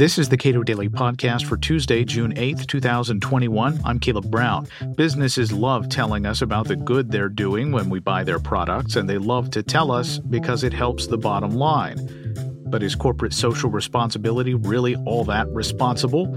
This 0.00 0.16
is 0.16 0.30
the 0.30 0.38
Cato 0.38 0.62
Daily 0.62 0.88
Podcast 0.88 1.44
for 1.44 1.58
Tuesday, 1.58 2.04
June 2.04 2.32
8th, 2.34 2.66
2021. 2.66 3.80
I'm 3.84 3.98
Caleb 3.98 4.30
Brown. 4.30 4.66
Businesses 4.96 5.52
love 5.52 5.90
telling 5.90 6.24
us 6.24 6.40
about 6.40 6.68
the 6.68 6.76
good 6.76 7.10
they're 7.10 7.28
doing 7.28 7.70
when 7.70 7.90
we 7.90 7.98
buy 7.98 8.24
their 8.24 8.38
products, 8.38 8.96
and 8.96 9.06
they 9.06 9.18
love 9.18 9.50
to 9.50 9.62
tell 9.62 9.92
us 9.92 10.18
because 10.18 10.64
it 10.64 10.72
helps 10.72 11.06
the 11.06 11.18
bottom 11.18 11.50
line. 11.50 11.98
But 12.66 12.82
is 12.82 12.94
corporate 12.94 13.34
social 13.34 13.68
responsibility 13.68 14.54
really 14.54 14.96
all 15.04 15.24
that 15.24 15.48
responsible? 15.48 16.34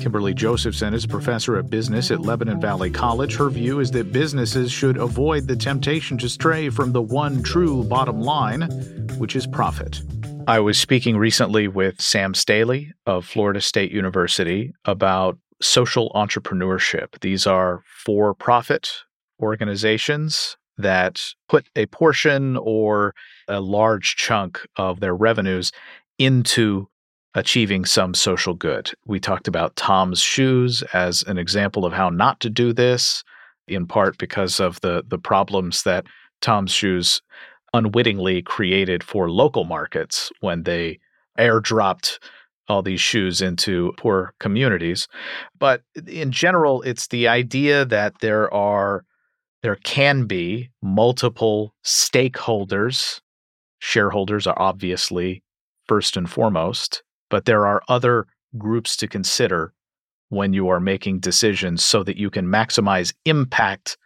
Kimberly 0.00 0.32
Josephson 0.32 0.94
is 0.94 1.04
a 1.04 1.08
professor 1.08 1.56
of 1.56 1.70
business 1.70 2.12
at 2.12 2.20
Lebanon 2.20 2.60
Valley 2.60 2.90
College. 2.90 3.34
Her 3.34 3.50
view 3.50 3.80
is 3.80 3.90
that 3.92 4.12
businesses 4.12 4.70
should 4.70 4.96
avoid 4.96 5.48
the 5.48 5.56
temptation 5.56 6.18
to 6.18 6.28
stray 6.28 6.70
from 6.70 6.92
the 6.92 7.02
one 7.02 7.42
true 7.42 7.82
bottom 7.82 8.20
line, 8.20 8.62
which 9.18 9.34
is 9.34 9.44
profit. 9.44 10.02
I 10.46 10.60
was 10.60 10.78
speaking 10.78 11.16
recently 11.16 11.68
with 11.68 12.00
Sam 12.00 12.34
Staley 12.34 12.92
of 13.06 13.24
Florida 13.24 13.60
State 13.60 13.92
University 13.92 14.72
about 14.84 15.38
social 15.60 16.10
entrepreneurship. 16.14 17.20
These 17.20 17.46
are 17.46 17.82
for 18.04 18.34
profit 18.34 18.90
organizations 19.40 20.56
that 20.78 21.22
put 21.48 21.68
a 21.76 21.86
portion 21.86 22.56
or 22.56 23.14
a 23.46 23.60
large 23.60 24.16
chunk 24.16 24.60
of 24.76 25.00
their 25.00 25.14
revenues 25.14 25.70
into 26.18 26.88
achieving 27.34 27.84
some 27.84 28.14
social 28.14 28.54
good. 28.54 28.90
We 29.06 29.20
talked 29.20 29.48
about 29.48 29.76
Tom's 29.76 30.20
Shoes 30.20 30.82
as 30.92 31.22
an 31.24 31.38
example 31.38 31.84
of 31.84 31.92
how 31.92 32.10
not 32.10 32.40
to 32.40 32.50
do 32.50 32.72
this, 32.72 33.22
in 33.68 33.86
part 33.86 34.18
because 34.18 34.60
of 34.60 34.80
the 34.80 35.04
the 35.06 35.18
problems 35.18 35.84
that 35.84 36.04
Tom's 36.40 36.72
Shoes 36.72 37.22
unwittingly 37.72 38.42
created 38.42 39.02
for 39.02 39.30
local 39.30 39.64
markets 39.64 40.30
when 40.40 40.64
they 40.64 40.98
airdropped 41.38 42.18
all 42.68 42.82
these 42.82 43.00
shoes 43.00 43.42
into 43.42 43.92
poor 43.98 44.34
communities. 44.38 45.08
But 45.58 45.82
in 46.06 46.30
general, 46.30 46.82
it's 46.82 47.08
the 47.08 47.28
idea 47.28 47.84
that 47.84 48.14
there 48.20 48.52
are 48.52 49.04
there 49.62 49.76
can 49.76 50.26
be 50.26 50.70
multiple 50.82 51.74
stakeholders. 51.84 53.20
Shareholders 53.78 54.46
are 54.46 54.60
obviously 54.60 55.42
first 55.86 56.16
and 56.16 56.28
foremost, 56.28 57.02
but 57.30 57.44
there 57.44 57.66
are 57.66 57.82
other 57.88 58.26
groups 58.58 58.96
to 58.96 59.08
consider 59.08 59.72
when 60.30 60.52
you 60.52 60.68
are 60.68 60.80
making 60.80 61.20
decisions 61.20 61.84
so 61.84 62.02
that 62.02 62.16
you 62.16 62.30
can 62.30 62.46
maximize 62.46 63.14
impact 63.24 63.96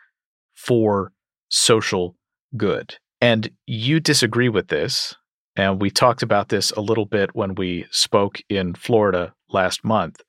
for 0.55 1.13
social 1.49 2.17
good. 2.57 2.97
And 3.21 3.51
you 3.67 4.01
disagree 4.01 4.49
with 4.49 4.69
this. 4.69 5.15
And 5.57 5.81
we 5.81 5.91
talked 5.91 6.23
about 6.23 6.51
this 6.51 6.71
a 6.73 6.81
little 6.81 7.07
bit 7.07 7.35
when 7.35 7.55
we 7.55 7.87
spoke 7.91 8.41
in 8.49 8.75
Florida 8.75 9.33
last 9.49 9.85
month. 9.85 10.21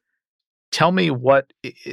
Tell 0.71 0.91
me 0.91 1.11
what 1.11 1.52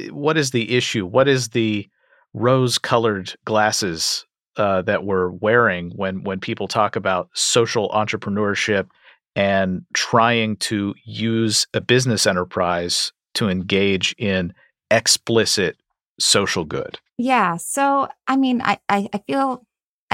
what 0.09 0.37
is 0.37 0.51
the 0.51 0.75
issue? 0.75 1.05
What 1.05 1.27
is 1.27 1.49
the 1.49 1.87
rose-colored 2.33 3.33
glasses 3.45 4.25
uh, 4.57 4.81
that 4.83 5.05
we're 5.05 5.29
wearing 5.29 5.91
when 5.95 6.23
when 6.23 6.39
people 6.39 6.67
talk 6.67 6.95
about 6.95 7.29
social 7.33 7.89
entrepreneurship 7.89 8.87
and 9.35 9.85
trying 9.93 10.55
to 10.57 10.93
use 11.03 11.67
a 11.73 11.81
business 11.81 12.25
enterprise 12.25 13.11
to 13.33 13.49
engage 13.49 14.15
in 14.17 14.53
explicit 14.91 15.77
social 16.19 16.63
good? 16.63 16.99
Yeah. 17.17 17.57
So, 17.57 18.07
I 18.27 18.37
mean, 18.37 18.61
I, 18.61 18.79
I, 18.87 19.09
I 19.13 19.17
feel 19.19 19.65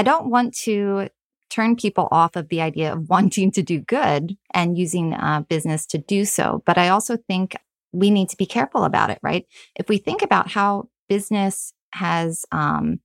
I 0.01 0.03
don't 0.03 0.31
want 0.31 0.55
to 0.63 1.09
turn 1.51 1.75
people 1.75 2.07
off 2.09 2.35
of 2.35 2.49
the 2.49 2.59
idea 2.59 2.91
of 2.91 3.07
wanting 3.07 3.51
to 3.51 3.61
do 3.61 3.79
good 3.79 4.35
and 4.51 4.75
using 4.75 5.13
uh, 5.13 5.41
business 5.47 5.85
to 5.85 5.99
do 5.99 6.25
so. 6.25 6.63
But 6.65 6.79
I 6.79 6.89
also 6.89 7.17
think 7.17 7.55
we 7.91 8.09
need 8.09 8.27
to 8.29 8.37
be 8.37 8.47
careful 8.47 8.83
about 8.83 9.11
it, 9.11 9.19
right? 9.21 9.45
If 9.75 9.89
we 9.89 9.99
think 9.99 10.23
about 10.23 10.49
how 10.49 10.89
business 11.07 11.71
has 11.93 12.45
um, 12.51 12.99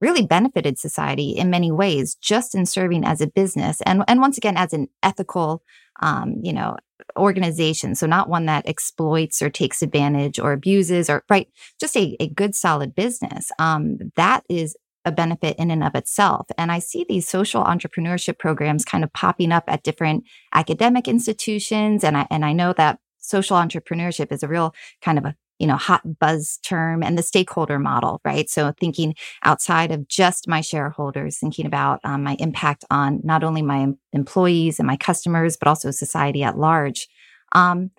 really 0.00 0.24
benefited 0.24 0.78
society 0.78 1.30
in 1.30 1.50
many 1.50 1.72
ways, 1.72 2.14
just 2.14 2.54
in 2.54 2.66
serving 2.66 3.04
as 3.04 3.20
a 3.20 3.26
business, 3.26 3.80
and 3.80 4.04
and 4.06 4.20
once 4.20 4.38
again 4.38 4.56
as 4.56 4.72
an 4.72 4.86
ethical, 5.02 5.64
um, 6.00 6.36
you 6.40 6.52
know, 6.52 6.76
organization. 7.16 7.96
So 7.96 8.06
not 8.06 8.28
one 8.28 8.46
that 8.46 8.68
exploits 8.68 9.42
or 9.42 9.50
takes 9.50 9.82
advantage 9.82 10.38
or 10.38 10.52
abuses, 10.52 11.10
or 11.10 11.24
right, 11.28 11.48
just 11.80 11.96
a, 11.96 12.16
a 12.20 12.28
good 12.28 12.54
solid 12.54 12.94
business. 12.94 13.50
Um, 13.58 13.98
that 14.14 14.44
is 14.48 14.76
a 15.08 15.12
benefit 15.12 15.56
in 15.58 15.70
and 15.70 15.82
of 15.82 15.94
itself. 15.96 16.46
And 16.56 16.70
I 16.70 16.78
see 16.78 17.04
these 17.08 17.28
social 17.28 17.64
entrepreneurship 17.64 18.38
programs 18.38 18.84
kind 18.84 19.02
of 19.02 19.12
popping 19.12 19.50
up 19.50 19.64
at 19.66 19.82
different 19.82 20.24
academic 20.54 21.08
institutions. 21.08 22.04
And 22.04 22.16
I, 22.16 22.26
and 22.30 22.44
I 22.44 22.52
know 22.52 22.72
that 22.74 23.00
social 23.18 23.56
entrepreneurship 23.56 24.30
is 24.30 24.42
a 24.42 24.48
real 24.48 24.74
kind 25.02 25.18
of 25.18 25.24
a 25.24 25.34
you 25.58 25.66
know 25.66 25.76
hot 25.76 26.02
buzz 26.18 26.58
term 26.62 27.02
and 27.02 27.18
the 27.18 27.22
stakeholder 27.22 27.80
model 27.80 28.20
right 28.24 28.48
so 28.48 28.72
thinking 28.78 29.14
outside 29.42 29.90
of 29.90 30.06
just 30.06 30.46
my 30.46 30.60
shareholders 30.60 31.38
thinking 31.38 31.66
about 31.66 31.98
um, 32.04 32.22
my 32.22 32.36
impact 32.38 32.84
on 32.90 33.20
not 33.24 33.42
only 33.42 33.60
my 33.60 33.88
employees 34.12 34.78
and 34.78 34.86
my 34.86 34.96
customers 34.96 35.56
but 35.56 35.68
also 35.68 35.90
society 35.90 36.44
at 36.44 36.56
large 36.56 37.08
um, 37.52 37.90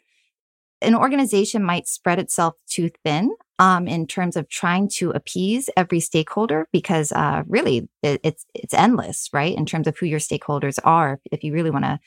an 0.81 0.95
organization 0.95 1.61
might 1.61 1.85
spread 1.85 2.17
itself 2.17 2.55
too 2.65 2.89
thin 3.03 3.35
um, 3.59 3.87
in 3.87 4.07
terms 4.07 4.35
of 4.35 4.49
trying 4.49 4.89
to 4.89 5.11
appease 5.11 5.69
every 5.77 5.99
stakeholder 5.99 6.67
because 6.71 7.11
uh, 7.11 7.43
really 7.47 7.89
it, 8.01 8.21
it's 8.23 8.45
it's 8.55 8.73
endless, 8.73 9.29
right? 9.33 9.55
In 9.55 9.65
terms 9.65 9.87
of 9.87 9.97
who 9.97 10.05
your 10.07 10.19
stakeholders 10.19 10.79
are, 10.83 11.19
if 11.31 11.43
you 11.43 11.53
really 11.53 11.69
want 11.69 11.85
to 11.85 11.99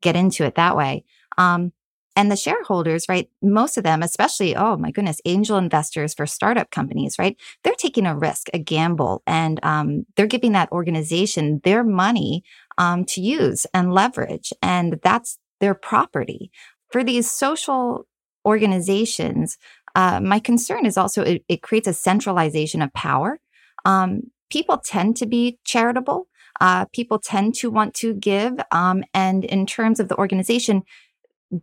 get 0.00 0.16
into 0.16 0.44
it 0.44 0.54
that 0.54 0.76
way. 0.76 1.04
Um, 1.36 1.72
and 2.16 2.30
the 2.30 2.36
shareholders, 2.36 3.06
right? 3.08 3.28
Most 3.40 3.76
of 3.78 3.84
them, 3.84 4.02
especially, 4.02 4.56
oh 4.56 4.76
my 4.76 4.90
goodness, 4.90 5.20
angel 5.24 5.56
investors 5.58 6.12
for 6.12 6.26
startup 6.26 6.70
companies, 6.70 7.16
right? 7.18 7.36
They're 7.62 7.74
taking 7.74 8.06
a 8.06 8.16
risk, 8.16 8.48
a 8.52 8.58
gamble, 8.58 9.22
and 9.26 9.60
um, 9.62 10.06
they're 10.16 10.26
giving 10.26 10.52
that 10.52 10.72
organization 10.72 11.60
their 11.64 11.84
money 11.84 12.42
um, 12.78 13.04
to 13.06 13.20
use 13.20 13.64
and 13.72 13.94
leverage, 13.94 14.52
and 14.60 14.98
that's 15.02 15.38
their 15.60 15.74
property. 15.74 16.50
For 16.90 17.04
these 17.04 17.30
social 17.30 18.06
organizations, 18.44 19.58
uh, 19.94 20.20
my 20.20 20.38
concern 20.38 20.86
is 20.86 20.96
also 20.96 21.22
it, 21.22 21.44
it, 21.48 21.62
creates 21.62 21.88
a 21.88 21.92
centralization 21.92 22.82
of 22.82 22.92
power. 22.92 23.38
Um, 23.84 24.22
people 24.50 24.78
tend 24.78 25.16
to 25.16 25.26
be 25.26 25.58
charitable. 25.64 26.26
Uh, 26.60 26.84
people 26.92 27.18
tend 27.18 27.54
to 27.54 27.70
want 27.70 27.94
to 27.94 28.14
give. 28.14 28.54
Um, 28.70 29.02
and 29.14 29.44
in 29.44 29.66
terms 29.66 29.98
of 30.00 30.08
the 30.08 30.16
organization, 30.16 30.82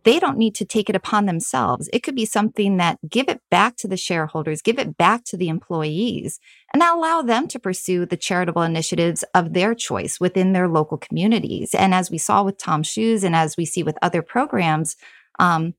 they 0.04 0.18
don't 0.18 0.36
need 0.36 0.54
to 0.56 0.66
take 0.66 0.90
it 0.90 0.96
upon 0.96 1.24
themselves. 1.24 1.88
It 1.92 2.02
could 2.02 2.14
be 2.14 2.26
something 2.26 2.76
that 2.76 2.98
give 3.08 3.28
it 3.28 3.40
back 3.50 3.76
to 3.76 3.88
the 3.88 3.96
shareholders, 3.96 4.60
give 4.60 4.78
it 4.78 4.98
back 4.98 5.24
to 5.26 5.36
the 5.36 5.48
employees, 5.48 6.40
and 6.74 6.82
allow 6.82 7.22
them 7.22 7.48
to 7.48 7.58
pursue 7.58 8.04
the 8.04 8.16
charitable 8.16 8.62
initiatives 8.62 9.24
of 9.34 9.54
their 9.54 9.74
choice 9.74 10.20
within 10.20 10.52
their 10.52 10.68
local 10.68 10.98
communities. 10.98 11.74
And 11.74 11.94
as 11.94 12.10
we 12.10 12.18
saw 12.18 12.42
with 12.42 12.58
Tom 12.58 12.82
Shoes 12.82 13.24
and 13.24 13.34
as 13.34 13.56
we 13.56 13.64
see 13.64 13.82
with 13.82 13.96
other 14.02 14.20
programs, 14.20 14.96
um, 15.38 15.72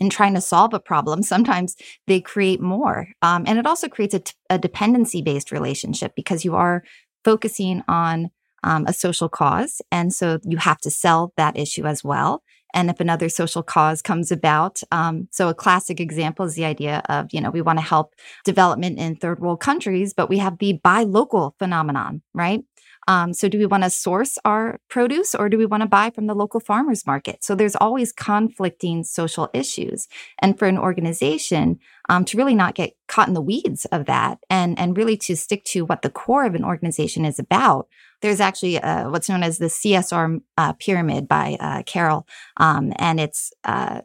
in 0.00 0.10
trying 0.10 0.34
to 0.34 0.40
solve 0.40 0.74
a 0.74 0.80
problem, 0.80 1.22
sometimes 1.22 1.76
they 2.06 2.20
create 2.20 2.60
more. 2.60 3.08
Um, 3.22 3.44
and 3.46 3.58
it 3.58 3.66
also 3.66 3.88
creates 3.88 4.14
a, 4.14 4.20
t- 4.20 4.34
a 4.50 4.58
dependency 4.58 5.22
based 5.22 5.50
relationship 5.50 6.12
because 6.14 6.44
you 6.44 6.54
are 6.54 6.82
focusing 7.24 7.82
on 7.88 8.30
um, 8.64 8.86
a 8.86 8.92
social 8.92 9.28
cause. 9.28 9.80
And 9.90 10.12
so 10.12 10.38
you 10.44 10.58
have 10.58 10.78
to 10.78 10.90
sell 10.90 11.32
that 11.36 11.56
issue 11.56 11.86
as 11.86 12.02
well. 12.04 12.42
And 12.74 12.90
if 12.90 13.00
another 13.00 13.28
social 13.28 13.62
cause 13.62 14.02
comes 14.02 14.30
about, 14.30 14.80
um, 14.92 15.28
so 15.30 15.48
a 15.48 15.54
classic 15.54 16.00
example 16.00 16.44
is 16.44 16.54
the 16.54 16.64
idea 16.64 17.02
of, 17.08 17.28
you 17.32 17.40
know, 17.40 17.50
we 17.50 17.62
want 17.62 17.78
to 17.78 17.84
help 17.84 18.14
development 18.44 18.98
in 18.98 19.16
third 19.16 19.40
world 19.40 19.60
countries, 19.60 20.12
but 20.14 20.28
we 20.28 20.38
have 20.38 20.58
the 20.58 20.74
buy 20.74 21.02
local 21.02 21.54
phenomenon, 21.58 22.22
right? 22.34 22.62
Um, 23.08 23.32
so, 23.32 23.48
do 23.48 23.58
we 23.58 23.64
want 23.64 23.84
to 23.84 23.90
source 23.90 24.36
our 24.44 24.78
produce 24.90 25.34
or 25.34 25.48
do 25.48 25.56
we 25.56 25.64
want 25.64 25.80
to 25.82 25.88
buy 25.88 26.10
from 26.10 26.26
the 26.26 26.34
local 26.34 26.60
farmers 26.60 27.06
market? 27.06 27.42
So, 27.42 27.54
there's 27.54 27.74
always 27.74 28.12
conflicting 28.12 29.02
social 29.02 29.48
issues. 29.54 30.08
And 30.42 30.58
for 30.58 30.68
an 30.68 30.76
organization 30.76 31.78
um, 32.10 32.26
to 32.26 32.36
really 32.36 32.54
not 32.54 32.74
get 32.74 32.92
caught 33.08 33.26
in 33.26 33.34
the 33.34 33.40
weeds 33.40 33.86
of 33.86 34.04
that 34.06 34.40
and, 34.50 34.78
and 34.78 34.94
really 34.94 35.16
to 35.16 35.36
stick 35.36 35.64
to 35.64 35.86
what 35.86 36.02
the 36.02 36.10
core 36.10 36.44
of 36.44 36.54
an 36.54 36.64
organization 36.64 37.24
is 37.24 37.38
about, 37.38 37.88
there's 38.22 38.40
actually 38.40 38.78
uh, 38.78 39.10
what's 39.10 39.28
known 39.28 39.42
as 39.42 39.58
the 39.58 39.66
CSR 39.66 40.40
uh, 40.56 40.72
pyramid 40.74 41.28
by 41.28 41.56
uh. 41.60 42.26
Um, 42.56 42.92
and 42.96 43.20
it's 43.20 43.52
uh, 43.64 44.02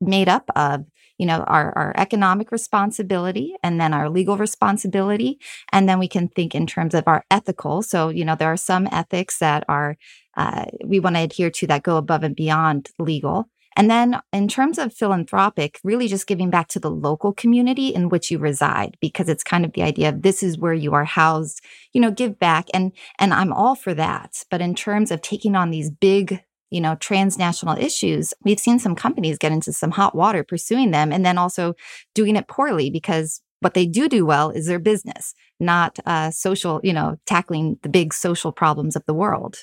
made 0.00 0.28
up 0.28 0.50
of 0.54 0.84
you 1.18 1.26
know, 1.26 1.42
our, 1.44 1.72
our 1.76 1.92
economic 1.96 2.52
responsibility 2.52 3.54
and 3.62 3.80
then 3.80 3.94
our 3.94 4.10
legal 4.10 4.36
responsibility. 4.36 5.38
And 5.72 5.88
then 5.88 5.98
we 5.98 6.08
can 6.08 6.28
think 6.28 6.54
in 6.54 6.66
terms 6.66 6.94
of 6.94 7.04
our 7.06 7.24
ethical. 7.30 7.82
So, 7.82 8.10
you 8.10 8.24
know, 8.24 8.36
there 8.36 8.52
are 8.52 8.56
some 8.56 8.86
ethics 8.92 9.38
that 9.38 9.64
are, 9.68 9.96
uh, 10.36 10.66
we 10.84 11.00
want 11.00 11.16
to 11.16 11.22
adhere 11.22 11.50
to 11.50 11.66
that 11.68 11.82
go 11.82 11.96
above 11.96 12.22
and 12.22 12.36
beyond 12.36 12.90
legal. 12.98 13.48
And 13.76 13.90
then 13.90 14.20
in 14.32 14.48
terms 14.48 14.78
of 14.78 14.94
philanthropic, 14.94 15.78
really 15.84 16.08
just 16.08 16.26
giving 16.26 16.48
back 16.48 16.68
to 16.68 16.80
the 16.80 16.90
local 16.90 17.32
community 17.32 17.88
in 17.88 18.08
which 18.08 18.30
you 18.30 18.38
reside, 18.38 18.96
because 19.00 19.28
it's 19.28 19.44
kind 19.44 19.64
of 19.64 19.72
the 19.74 19.82
idea 19.82 20.08
of 20.08 20.22
this 20.22 20.42
is 20.42 20.58
where 20.58 20.72
you 20.72 20.94
are 20.94 21.04
housed, 21.04 21.60
you 21.92 22.00
know, 22.00 22.10
give 22.10 22.38
back. 22.38 22.66
And, 22.72 22.92
and 23.18 23.34
I'm 23.34 23.52
all 23.52 23.74
for 23.74 23.92
that. 23.94 24.42
But 24.50 24.62
in 24.62 24.74
terms 24.74 25.10
of 25.10 25.20
taking 25.20 25.54
on 25.54 25.70
these 25.70 25.90
big 25.90 26.42
you 26.70 26.80
know, 26.80 26.96
transnational 26.96 27.78
issues, 27.78 28.34
we've 28.42 28.58
seen 28.58 28.80
some 28.80 28.96
companies 28.96 29.38
get 29.38 29.52
into 29.52 29.72
some 29.72 29.92
hot 29.92 30.16
water 30.16 30.42
pursuing 30.42 30.90
them 30.90 31.12
and 31.12 31.24
then 31.24 31.38
also 31.38 31.74
doing 32.12 32.34
it 32.34 32.48
poorly 32.48 32.90
because 32.90 33.40
what 33.60 33.74
they 33.74 33.86
do 33.86 34.08
do 34.08 34.26
well 34.26 34.50
is 34.50 34.66
their 34.66 34.78
business, 34.78 35.32
not 35.60 35.98
uh, 36.06 36.30
social, 36.30 36.80
you 36.82 36.92
know, 36.92 37.16
tackling 37.24 37.78
the 37.82 37.88
big 37.88 38.12
social 38.12 38.52
problems 38.52 38.96
of 38.96 39.04
the 39.06 39.14
world. 39.14 39.56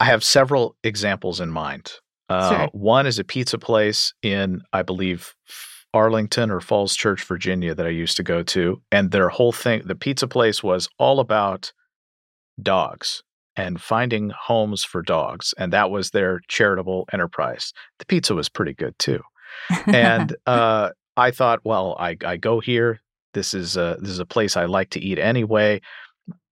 I 0.00 0.06
have 0.06 0.22
several 0.22 0.76
examples 0.82 1.40
in 1.40 1.50
mind. 1.50 1.92
Uh, 2.28 2.50
Sure. 2.50 2.68
One 2.72 3.06
is 3.06 3.18
a 3.18 3.24
pizza 3.24 3.58
place 3.58 4.12
in, 4.22 4.62
I 4.72 4.82
believe, 4.82 5.34
Arlington 5.94 6.50
or 6.50 6.60
Falls 6.60 6.94
Church, 6.94 7.24
Virginia, 7.24 7.74
that 7.74 7.86
I 7.86 7.90
used 7.90 8.16
to 8.18 8.22
go 8.22 8.42
to. 8.42 8.82
And 8.92 9.10
their 9.10 9.28
whole 9.28 9.52
thing, 9.52 9.82
the 9.84 9.94
pizza 9.94 10.26
place 10.28 10.62
was 10.62 10.88
all 10.98 11.20
about 11.20 11.72
dogs 12.60 13.22
and 13.56 13.80
finding 13.80 14.30
homes 14.30 14.84
for 14.84 15.02
dogs. 15.02 15.54
And 15.56 15.72
that 15.72 15.90
was 15.90 16.10
their 16.10 16.40
charitable 16.48 17.08
enterprise. 17.12 17.72
The 17.98 18.06
pizza 18.06 18.34
was 18.34 18.48
pretty 18.48 18.74
good 18.74 18.98
too. 18.98 19.20
And 19.86 20.36
uh, 20.46 20.90
I 21.16 21.30
thought, 21.30 21.60
well, 21.64 21.96
I, 21.98 22.16
I 22.24 22.36
go 22.36 22.60
here. 22.60 23.00
This 23.32 23.54
is 23.54 23.76
a 23.76 23.98
this 24.00 24.10
is 24.10 24.18
a 24.18 24.26
place 24.26 24.56
I 24.56 24.64
like 24.64 24.90
to 24.90 25.00
eat 25.00 25.18
anyway. 25.18 25.80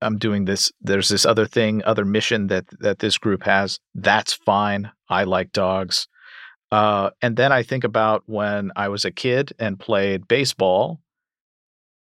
I'm 0.00 0.18
doing 0.18 0.44
this. 0.44 0.70
There's 0.80 1.08
this 1.08 1.26
other 1.26 1.46
thing, 1.46 1.82
other 1.84 2.04
mission 2.04 2.48
that 2.48 2.66
that 2.80 2.98
this 2.98 3.18
group 3.18 3.42
has. 3.44 3.78
That's 3.94 4.32
fine. 4.32 4.90
I 5.08 5.24
like 5.24 5.52
dogs. 5.52 6.06
Uh, 6.70 7.10
and 7.22 7.36
then 7.36 7.52
I 7.52 7.62
think 7.62 7.84
about 7.84 8.22
when 8.26 8.72
I 8.74 8.88
was 8.88 9.04
a 9.04 9.10
kid 9.10 9.52
and 9.58 9.78
played 9.78 10.26
baseball, 10.26 11.00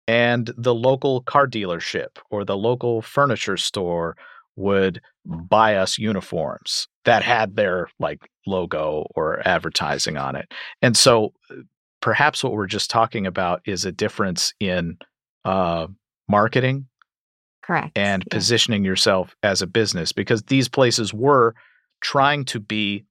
and 0.07 0.53
the 0.57 0.75
local 0.75 1.23
car 1.23 1.47
dealership 1.47 2.19
or 2.31 2.45
the 2.45 2.57
local 2.57 3.03
furniture 3.03 3.57
store 3.57 4.17
would 4.57 5.01
buy 5.25 5.77
us 5.77 5.99
uniforms 5.99 6.89
that 7.05 7.23
had 7.23 7.57
their 7.57 7.89
like 7.99 8.21
logo 8.47 9.07
or 9.15 9.47
advertising 9.47 10.17
on 10.17 10.37
it. 10.37 10.53
And 10.83 10.97
so 10.97 11.33
uh, 11.51 11.63
perhaps 12.01 12.43
what 12.43 12.53
we're 12.53 12.67
just 12.67 12.91
talking 12.91 13.27
about 13.27 13.63
is 13.65 13.85
a 13.85 13.93
difference 13.93 14.53
in 14.61 14.99
uh, 15.45 15.87
marketing 16.29 16.87
Correct. 17.71 17.97
and 17.97 18.25
Yeah. 18.27 18.35
positioning 18.35 18.85
yourself 18.85 19.37
as 19.45 19.63
a 19.63 19.67
business 19.67 20.11
because 20.13 20.43
these 20.45 20.69
places 20.69 21.15
were 21.15 21.55
trying 22.01 22.45
to 22.47 22.59
be 22.59 23.05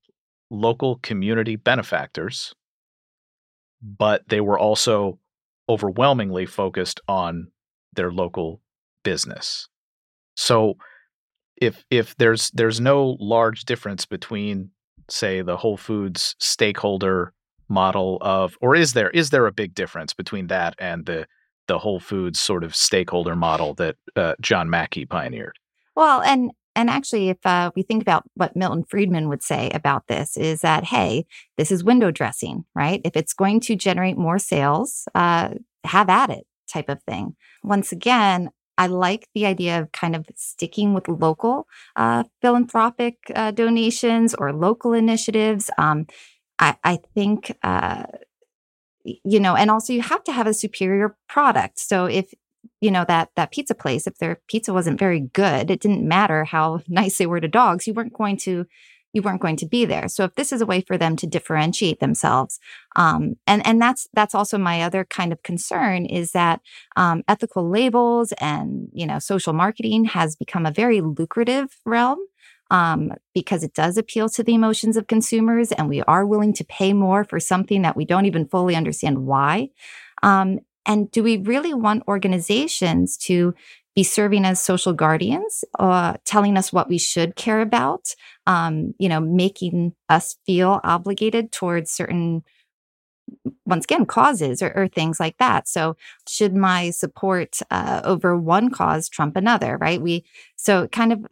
local 0.49 0.97
community 0.97 1.55
benefactors, 1.55 2.53
but 3.81 4.27
they 4.27 4.41
were 4.41 4.59
also 4.59 5.17
overwhelmingly 5.69 6.45
focused 6.45 6.99
on 7.07 7.51
their 7.93 8.11
local 8.11 8.61
business. 9.03 9.69
So 10.35 10.75
if 11.55 11.85
if 11.89 12.15
there's 12.17 12.51
there's 12.51 12.81
no 12.81 13.15
large 13.19 13.63
difference 13.63 14.05
between 14.05 14.71
say 15.09 15.41
the 15.41 15.55
Whole 15.57 15.77
Foods 15.77 16.35
stakeholder 16.39 17.33
model 17.69 18.17
of 18.21 18.57
or 18.61 18.75
is 18.75 18.91
there 18.93 19.09
is 19.11 19.29
there 19.29 19.45
a 19.47 19.51
big 19.53 19.73
difference 19.73 20.13
between 20.13 20.47
that 20.47 20.75
and 20.79 21.05
the 21.05 21.27
the 21.69 21.79
Whole 21.79 22.01
Foods 22.01 22.41
sort 22.41 22.65
of 22.65 22.75
stakeholder 22.75 23.35
model 23.35 23.73
that 23.75 23.95
uh, 24.17 24.33
John 24.41 24.69
Mackey 24.69 25.05
pioneered? 25.05 25.57
Well, 25.95 26.21
and 26.21 26.51
and 26.75 26.89
actually, 26.89 27.29
if 27.29 27.45
uh, 27.45 27.71
we 27.75 27.83
think 27.83 28.01
about 28.01 28.23
what 28.35 28.55
Milton 28.55 28.83
Friedman 28.83 29.29
would 29.29 29.43
say 29.43 29.69
about 29.73 30.07
this, 30.07 30.35
is 30.35 30.61
that 30.61 30.83
hey, 30.83 31.25
this 31.57 31.71
is 31.71 31.83
window 31.83 32.11
dressing, 32.11 32.65
right? 32.75 32.99
If 33.05 33.15
it's 33.15 33.33
going 33.33 33.61
to 33.61 33.75
generate 33.75 34.17
more 34.17 34.39
sales, 34.39 35.07
uh, 35.15 35.51
have 35.85 36.09
at 36.09 36.29
it, 36.29 36.45
type 36.71 36.89
of 36.89 37.01
thing. 37.03 37.37
Once 37.63 37.93
again. 37.93 38.49
I 38.81 38.87
like 38.87 39.27
the 39.35 39.45
idea 39.45 39.77
of 39.81 39.91
kind 39.91 40.15
of 40.15 40.25
sticking 40.37 40.93
with 40.93 41.09
local 41.09 41.67
uh, 41.97 42.23
philanthropic 42.41 43.17
uh, 43.35 43.51
donations 43.51 44.33
or 44.33 44.53
local 44.53 44.93
initiatives. 44.93 45.69
Um, 45.77 46.07
I, 46.59 46.77
I 46.85 46.99
think 47.13 47.57
uh, 47.61 48.03
you 49.03 49.39
know, 49.39 49.55
and 49.55 49.71
also 49.71 49.93
you 49.93 50.01
have 50.01 50.23
to 50.25 50.31
have 50.31 50.47
a 50.47 50.53
superior 50.53 51.15
product. 51.27 51.79
So 51.79 52.05
if 52.05 52.33
you 52.81 52.91
know 52.91 53.05
that 53.07 53.29
that 53.35 53.51
pizza 53.51 53.75
place 53.75 54.07
if 54.07 54.17
their 54.17 54.39
pizza 54.47 54.73
wasn't 54.73 54.99
very 54.99 55.19
good 55.19 55.71
it 55.71 55.79
didn't 55.79 56.07
matter 56.07 56.43
how 56.45 56.81
nice 56.87 57.17
they 57.17 57.25
were 57.25 57.39
to 57.39 57.47
dogs 57.47 57.87
you 57.87 57.93
weren't 57.93 58.13
going 58.13 58.37
to 58.37 58.65
you 59.11 59.23
weren't 59.23 59.41
going 59.41 59.55
to 59.55 59.65
be 59.65 59.85
there 59.85 60.07
so 60.07 60.23
if 60.25 60.35
this 60.35 60.51
is 60.51 60.61
a 60.61 60.65
way 60.65 60.81
for 60.81 60.97
them 60.97 61.15
to 61.15 61.25
differentiate 61.25 61.99
themselves 61.99 62.59
um, 62.95 63.35
and 63.47 63.65
and 63.65 63.81
that's 63.81 64.07
that's 64.13 64.35
also 64.35 64.57
my 64.57 64.81
other 64.81 65.03
kind 65.05 65.31
of 65.31 65.41
concern 65.43 66.05
is 66.05 66.31
that 66.31 66.61
um, 66.95 67.23
ethical 67.27 67.69
labels 67.69 68.33
and 68.39 68.87
you 68.93 69.05
know 69.05 69.19
social 69.19 69.53
marketing 69.53 70.05
has 70.05 70.35
become 70.35 70.65
a 70.65 70.71
very 70.71 71.01
lucrative 71.01 71.77
realm 71.85 72.19
um, 72.71 73.13
because 73.33 73.63
it 73.63 73.73
does 73.73 73.97
appeal 73.97 74.29
to 74.29 74.43
the 74.43 74.53
emotions 74.53 74.97
of 74.97 75.07
consumers 75.07 75.71
and 75.71 75.89
we 75.89 76.01
are 76.03 76.25
willing 76.25 76.53
to 76.53 76.63
pay 76.63 76.93
more 76.93 77.23
for 77.23 77.39
something 77.39 77.81
that 77.81 77.95
we 77.95 78.05
don't 78.05 78.25
even 78.25 78.47
fully 78.47 78.75
understand 78.75 79.25
why 79.25 79.69
um, 80.23 80.59
and 80.85 81.11
do 81.11 81.23
we 81.23 81.37
really 81.37 81.73
want 81.73 82.03
organizations 82.07 83.17
to 83.17 83.53
be 83.95 84.03
serving 84.03 84.45
as 84.45 84.61
social 84.61 84.93
guardians, 84.93 85.63
uh, 85.77 86.13
telling 86.25 86.57
us 86.57 86.71
what 86.71 86.89
we 86.89 86.97
should 86.97 87.35
care 87.35 87.59
about, 87.59 88.15
um, 88.47 88.93
you 88.97 89.09
know, 89.09 89.19
making 89.19 89.93
us 90.07 90.37
feel 90.45 90.79
obligated 90.83 91.51
towards 91.51 91.91
certain, 91.91 92.43
once 93.65 93.83
again, 93.85 94.05
causes 94.05 94.61
or, 94.61 94.71
or 94.75 94.87
things 94.87 95.19
like 95.19 95.37
that. 95.37 95.67
So, 95.67 95.97
should 96.27 96.55
my 96.55 96.91
support 96.91 97.59
uh, 97.71 98.01
over 98.03 98.37
one 98.37 98.69
cause 98.71 99.09
trump 99.09 99.35
another? 99.35 99.77
Right? 99.77 100.01
We 100.01 100.23
so 100.55 100.87
kind 100.87 101.11
of 101.11 101.25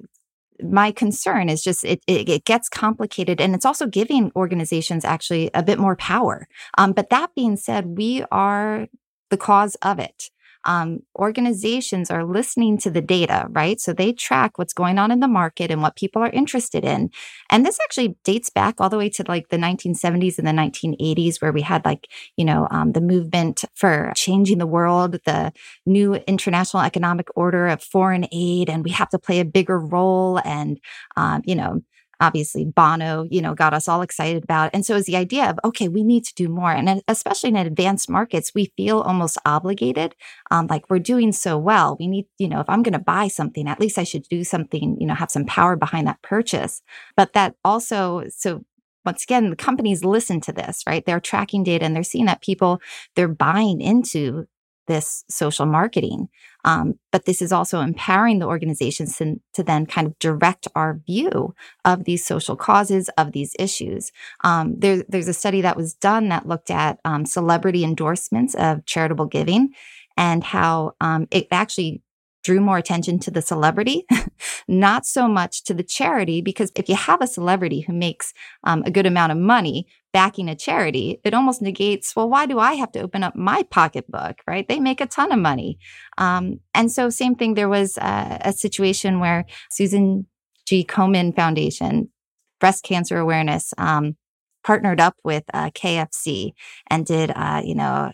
my 0.61 0.91
concern 0.91 1.49
is 1.49 1.63
just 1.63 1.83
it, 1.83 2.01
it, 2.07 2.29
it 2.29 2.45
gets 2.45 2.69
complicated 2.69 3.39
and 3.39 3.53
it's 3.53 3.65
also 3.65 3.87
giving 3.87 4.31
organizations 4.35 5.05
actually 5.05 5.49
a 5.53 5.63
bit 5.63 5.79
more 5.79 5.95
power. 5.95 6.47
Um, 6.77 6.93
but 6.93 7.09
that 7.09 7.35
being 7.35 7.57
said, 7.57 7.97
we 7.97 8.23
are 8.31 8.87
the 9.29 9.37
cause 9.37 9.75
of 9.81 9.99
it. 9.99 10.29
Um, 10.67 10.99
organizations 11.17 12.11
are 12.11 12.25
listening 12.25 12.77
to 12.79 12.91
the 12.91 13.01
data, 13.01 13.47
right? 13.51 13.79
So 13.79 13.93
they 13.93 14.11
track 14.13 14.57
what's 14.57 14.73
going 14.73 14.99
on 14.99 15.11
in 15.11 15.21
the 15.21 15.27
market 15.27 15.71
and 15.71 15.81
what 15.81 15.95
people 15.95 16.21
are 16.21 16.29
interested 16.29 16.83
in. 16.85 17.09
And 17.49 17.65
this 17.65 17.79
actually 17.83 18.17
dates 18.23 18.49
back 18.49 18.75
all 18.79 18.89
the 18.89 18.97
way 18.97 19.09
to 19.11 19.23
like 19.27 19.49
the 19.49 19.57
1970s 19.57 20.37
and 20.37 20.47
the 20.47 20.51
1980s, 20.51 21.41
where 21.41 21.53
we 21.53 21.61
had 21.61 21.85
like, 21.85 22.07
you 22.35 22.45
know, 22.45 22.67
um, 22.69 22.91
the 22.91 23.01
movement 23.01 23.63
for 23.75 24.11
changing 24.15 24.57
the 24.57 24.67
world, 24.67 25.19
the 25.25 25.53
new 25.85 26.15
international 26.15 26.83
economic 26.83 27.29
order 27.35 27.67
of 27.67 27.81
foreign 27.81 28.27
aid, 28.31 28.69
and 28.69 28.83
we 28.83 28.91
have 28.91 29.09
to 29.09 29.19
play 29.19 29.39
a 29.39 29.45
bigger 29.45 29.79
role. 29.79 30.39
And, 30.43 30.79
um, 31.15 31.41
you 31.45 31.55
know, 31.55 31.81
obviously 32.19 32.65
Bono, 32.65 33.27
you 33.29 33.41
know, 33.41 33.53
got 33.53 33.73
us 33.73 33.87
all 33.87 34.01
excited 34.01 34.43
about. 34.43 34.67
It. 34.67 34.71
And 34.75 34.85
so 34.85 34.95
is 34.95 35.05
the 35.05 35.15
idea 35.15 35.49
of, 35.49 35.59
okay, 35.63 35.87
we 35.87 36.03
need 36.03 36.25
to 36.25 36.33
do 36.33 36.49
more. 36.49 36.71
And 36.71 37.01
especially 37.07 37.49
in 37.49 37.55
advanced 37.55 38.09
markets, 38.09 38.53
we 38.53 38.73
feel 38.77 39.01
almost 39.01 39.37
obligated. 39.45 40.15
Um, 40.51 40.67
like 40.67 40.89
we're 40.89 40.99
doing 40.99 41.31
so 41.31 41.57
well. 41.57 41.97
We 41.99 42.07
need, 42.07 42.25
you 42.37 42.47
know, 42.47 42.59
if 42.59 42.69
I'm 42.69 42.83
going 42.83 42.93
to 42.93 42.99
buy 42.99 43.27
something, 43.27 43.67
at 43.67 43.79
least 43.79 43.97
I 43.97 44.03
should 44.03 44.23
do 44.23 44.43
something, 44.43 44.97
you 44.99 45.07
know, 45.07 45.15
have 45.15 45.31
some 45.31 45.45
power 45.45 45.75
behind 45.75 46.07
that 46.07 46.21
purchase. 46.21 46.81
But 47.15 47.33
that 47.33 47.55
also, 47.63 48.23
so 48.29 48.63
once 49.05 49.23
again, 49.23 49.49
the 49.49 49.55
companies 49.55 50.03
listen 50.03 50.41
to 50.41 50.51
this, 50.51 50.83
right? 50.85 51.05
They're 51.05 51.19
tracking 51.19 51.63
data 51.63 51.85
and 51.85 51.95
they're 51.95 52.03
seeing 52.03 52.25
that 52.25 52.41
people, 52.41 52.81
they're 53.15 53.27
buying 53.27 53.79
into 53.79 54.47
this 54.87 55.23
social 55.29 55.65
marketing. 55.65 56.29
Um, 56.65 56.99
but 57.11 57.25
this 57.25 57.41
is 57.41 57.51
also 57.51 57.79
empowering 57.79 58.39
the 58.39 58.47
organizations 58.47 59.17
to, 59.17 59.39
to 59.53 59.63
then 59.63 59.85
kind 59.85 60.07
of 60.07 60.19
direct 60.19 60.67
our 60.75 60.99
view 61.05 61.53
of 61.85 62.03
these 62.03 62.25
social 62.25 62.55
causes, 62.55 63.09
of 63.17 63.31
these 63.31 63.55
issues. 63.59 64.11
Um, 64.43 64.75
there, 64.77 65.03
there's 65.07 65.27
a 65.27 65.33
study 65.33 65.61
that 65.61 65.77
was 65.77 65.93
done 65.93 66.29
that 66.29 66.47
looked 66.47 66.71
at 66.71 66.99
um, 67.05 67.25
celebrity 67.25 67.83
endorsements 67.83 68.55
of 68.55 68.85
charitable 68.85 69.27
giving 69.27 69.69
and 70.17 70.43
how 70.43 70.95
um, 70.99 71.27
it 71.31 71.47
actually 71.51 72.01
drew 72.47 72.61
more 72.61 72.77
attention 72.77 73.19
to 73.19 73.29
the 73.29 73.41
celebrity, 73.41 74.05
not 74.69 75.05
so 75.05 75.27
much 75.27 75.65
to 75.65 75.73
the 75.73 75.83
charity. 75.83 76.39
Because 76.39 76.71
if 76.77 76.87
you 76.87 76.95
have 76.95 77.21
a 77.21 77.27
celebrity 77.27 77.81
who 77.81 77.91
makes 77.91 78.33
um, 78.63 78.83
a 78.85 78.91
good 78.91 79.05
amount 79.05 79.33
of 79.33 79.37
money 79.37 79.85
backing 80.13 80.47
a 80.47 80.55
charity, 80.55 81.19
it 81.25 81.33
almost 81.33 81.61
negates, 81.61 82.15
well, 82.15 82.29
why 82.29 82.45
do 82.45 82.57
I 82.57 82.75
have 82.75 82.93
to 82.93 83.01
open 83.01 83.21
up 83.21 83.35
my 83.35 83.63
pocketbook, 83.63 84.37
right? 84.47 84.65
They 84.65 84.79
make 84.79 85.01
a 85.01 85.07
ton 85.07 85.33
of 85.33 85.39
money. 85.39 85.77
Um, 86.17 86.61
and 86.73 86.89
so, 86.89 87.09
same 87.09 87.35
thing, 87.35 87.55
there 87.55 87.67
was 87.67 87.97
a, 87.97 88.39
a 88.45 88.53
situation 88.53 89.19
where 89.19 89.43
Susan 89.69 90.25
G. 90.65 90.85
Komen 90.85 91.35
Foundation, 91.35 92.09
breast 92.61 92.81
cancer 92.85 93.17
awareness, 93.17 93.73
um, 93.77 94.15
partnered 94.63 95.01
up 95.01 95.15
with 95.25 95.43
uh, 95.53 95.69
KFC 95.71 96.51
and 96.89 97.05
did, 97.05 97.29
uh, 97.35 97.61
you 97.63 97.75
know, 97.75 98.11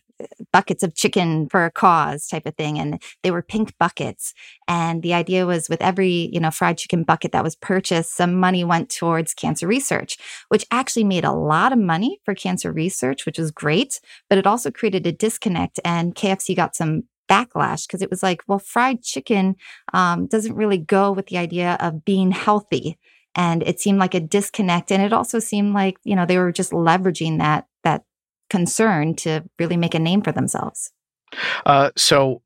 buckets 0.51 0.83
of 0.83 0.95
chicken 0.95 1.47
for 1.49 1.65
a 1.65 1.71
cause 1.71 2.27
type 2.27 2.45
of 2.45 2.55
thing 2.55 2.77
and 2.79 3.01
they 3.23 3.31
were 3.31 3.41
pink 3.41 3.73
buckets 3.79 4.33
and 4.67 5.01
the 5.01 5.13
idea 5.13 5.45
was 5.45 5.67
with 5.69 5.81
every 5.81 6.29
you 6.31 6.39
know 6.39 6.51
fried 6.51 6.77
chicken 6.77 7.03
bucket 7.03 7.31
that 7.31 7.43
was 7.43 7.55
purchased 7.55 8.15
some 8.15 8.35
money 8.35 8.63
went 8.63 8.89
towards 8.89 9.33
cancer 9.33 9.67
research 9.67 10.17
which 10.49 10.65
actually 10.71 11.03
made 11.03 11.25
a 11.25 11.31
lot 11.31 11.73
of 11.73 11.79
money 11.79 12.19
for 12.25 12.35
cancer 12.35 12.71
research 12.71 13.25
which 13.25 13.39
was 13.39 13.51
great 13.51 13.99
but 14.29 14.37
it 14.37 14.47
also 14.47 14.71
created 14.71 15.05
a 15.07 15.11
disconnect 15.11 15.79
and 15.83 16.15
kfc 16.15 16.55
got 16.55 16.75
some 16.75 17.03
backlash 17.29 17.87
because 17.87 18.01
it 18.01 18.09
was 18.09 18.21
like 18.21 18.41
well 18.47 18.59
fried 18.59 19.01
chicken 19.01 19.55
um, 19.93 20.27
doesn't 20.27 20.55
really 20.55 20.77
go 20.77 21.11
with 21.11 21.27
the 21.27 21.37
idea 21.37 21.77
of 21.79 22.05
being 22.05 22.31
healthy 22.31 22.97
And 23.35 23.63
it 23.63 23.79
seemed 23.79 23.99
like 23.99 24.13
a 24.13 24.19
disconnect. 24.19 24.91
And 24.91 25.01
it 25.01 25.13
also 25.13 25.39
seemed 25.39 25.73
like, 25.73 25.97
you 26.03 26.15
know, 26.15 26.25
they 26.25 26.37
were 26.37 26.51
just 26.51 26.71
leveraging 26.71 27.39
that, 27.39 27.65
that 27.72 27.72
concern 28.53 29.15
to 29.15 29.41
really 29.57 29.77
make 29.77 29.95
a 29.95 29.99
name 29.99 30.21
for 30.21 30.31
themselves. 30.31 30.91
Uh, 31.65 31.89
so 31.97 32.43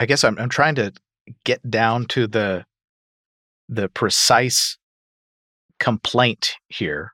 I 0.00 0.06
guess 0.06 0.24
I'm, 0.24 0.38
I'm 0.38 0.48
trying 0.48 0.74
to 0.76 0.90
get 1.44 1.60
down 1.70 2.06
to 2.06 2.26
the, 2.26 2.64
the 3.68 3.90
precise 3.90 4.78
complaint 5.78 6.54
here. 6.68 7.12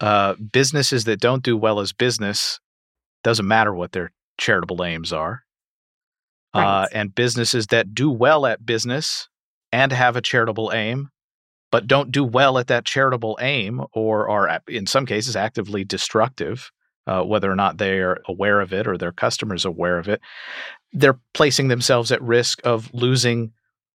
Uh, 0.00 0.34
businesses 0.34 1.02
that 1.04 1.20
don't 1.20 1.42
do 1.42 1.56
well 1.56 1.80
as 1.80 1.92
business 1.92 2.60
doesn't 3.24 3.48
matter 3.48 3.74
what 3.74 3.90
their 3.90 4.12
charitable 4.38 4.84
aims 4.84 5.12
are. 5.12 5.42
Uh, 6.54 6.58
right. 6.60 6.82
Uh, 6.82 6.86
and 6.92 7.14
businesses 7.14 7.66
that 7.66 7.92
do 7.92 8.08
well 8.08 8.46
at 8.46 8.64
business 8.64 9.28
and 9.72 9.90
have 9.90 10.14
a 10.14 10.20
charitable 10.20 10.70
aim, 10.72 11.08
but 11.72 11.88
don't 11.88 12.12
do 12.12 12.22
well 12.22 12.56
at 12.58 12.68
that 12.68 12.84
charitable 12.84 13.36
aim 13.40 13.82
or 13.92 14.28
are, 14.28 14.60
in 14.68 14.86
some 14.86 15.06
cases, 15.06 15.34
actively 15.34 15.84
destructive, 15.84 16.70
uh, 17.06 17.22
whether 17.22 17.50
or 17.50 17.56
not 17.56 17.78
they 17.78 17.98
are 17.98 18.20
aware 18.28 18.60
of 18.60 18.72
it 18.72 18.86
or 18.86 18.96
their 18.96 19.12
customers 19.12 19.64
aware 19.64 19.98
of 19.98 20.08
it, 20.08 20.20
they're 20.92 21.20
placing 21.32 21.68
themselves 21.68 22.12
at 22.12 22.22
risk 22.22 22.60
of 22.64 22.92
losing 22.94 23.52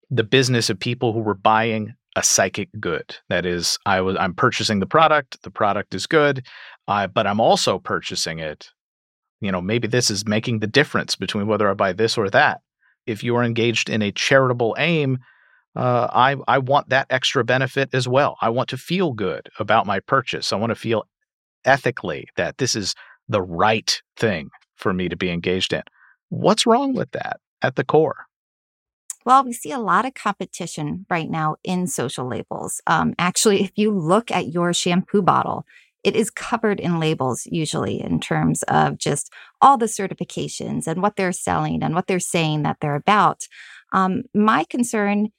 the 0.10 0.24
business 0.24 0.70
of 0.70 0.80
people 0.80 1.14
who 1.14 1.20
were 1.20 1.34
buying 1.34 1.94
a 2.16 2.24
psychic 2.24 2.70
good. 2.80 3.16
That 3.30 3.46
is, 3.46 3.78
I 3.86 4.02
was 4.02 4.18
I'm 4.20 4.34
purchasing 4.34 4.80
the 4.80 4.86
product. 4.86 5.42
The 5.44 5.52
product 5.52 5.94
is 5.94 6.08
good, 6.08 6.46
uh, 6.88 7.08
but 7.08 7.28
I'm 7.28 7.40
also 7.40 7.78
purchasing 7.78 8.40
it 8.40 8.72
you 9.40 9.52
know, 9.52 9.62
maybe 9.62 9.88
this 9.88 10.10
is 10.10 10.28
making 10.28 10.60
the 10.60 10.68
difference 10.68 11.16
between 11.16 11.48
whether 11.48 11.70
I 11.70 11.74
buy 11.74 11.94
this 11.94 12.18
or 12.18 12.30
that. 12.30 12.62
If 13.06 13.24
you 13.24 13.36
are 13.36 13.44
engaged 13.44 13.90
in 13.90 14.02
a 14.02 14.12
charitable 14.12 14.76
aim, 14.78 15.20
uh, 15.76 16.08
I 16.12 16.36
I 16.48 16.58
want 16.58 16.90
that 16.90 17.08
extra 17.10 17.44
benefit 17.44 17.90
as 17.94 18.08
well. 18.08 18.38
I 18.42 18.50
want 18.50 18.70
to 18.70 18.78
feel 18.78 19.14
good 19.14 19.50
about 19.60 19.86
my 19.86 20.00
purchase. 20.00 20.52
I 20.52 20.56
want 20.56 20.72
to 20.72 20.76
feel 20.76 21.06
ethically 21.66 22.28
that 22.36 22.58
this 22.58 22.76
is 22.76 22.96
the 23.28 23.42
right 23.42 24.02
thing 24.16 24.50
for 24.76 24.94
me 24.94 25.10
to 25.10 25.16
be 25.16 25.30
engaged 25.30 25.74
in. 25.74 25.84
What's 26.30 26.66
wrong 26.66 26.94
with 26.94 27.12
that 27.12 27.40
at 27.62 27.76
the 27.76 27.84
core? 27.84 28.26
Well, 29.26 29.44
we 29.44 29.52
see 29.52 29.72
a 29.72 29.80
lot 29.80 30.06
of 30.06 30.14
competition 30.14 31.06
right 31.10 31.30
now 31.30 31.58
in 31.64 31.88
social 31.88 32.28
labels. 32.30 32.80
Um, 32.88 33.14
actually, 33.20 33.62
if 33.62 33.72
you 33.76 33.92
look 33.92 34.32
at 34.32 34.54
your 34.54 34.74
shampoo 34.74 35.22
bottle, 35.22 35.66
it 36.04 36.16
is 36.16 36.30
covered 36.30 36.80
in 36.80 37.00
labels 37.00 37.46
usually 37.52 38.02
in 38.02 38.22
terms 38.22 38.64
of 38.64 38.98
just 38.98 39.34
all 39.60 39.78
the 39.78 39.88
certifications 39.88 40.88
and 40.88 41.02
what 41.02 41.18
they're 41.18 41.34
selling 41.34 41.84
and 41.84 41.94
what 41.94 42.08
they're 42.08 42.20
saying 42.22 42.64
that 42.64 42.78
they're 42.80 42.96
about. 42.96 43.48
Um, 43.92 44.24
my 44.34 44.64
concern, 44.64 45.30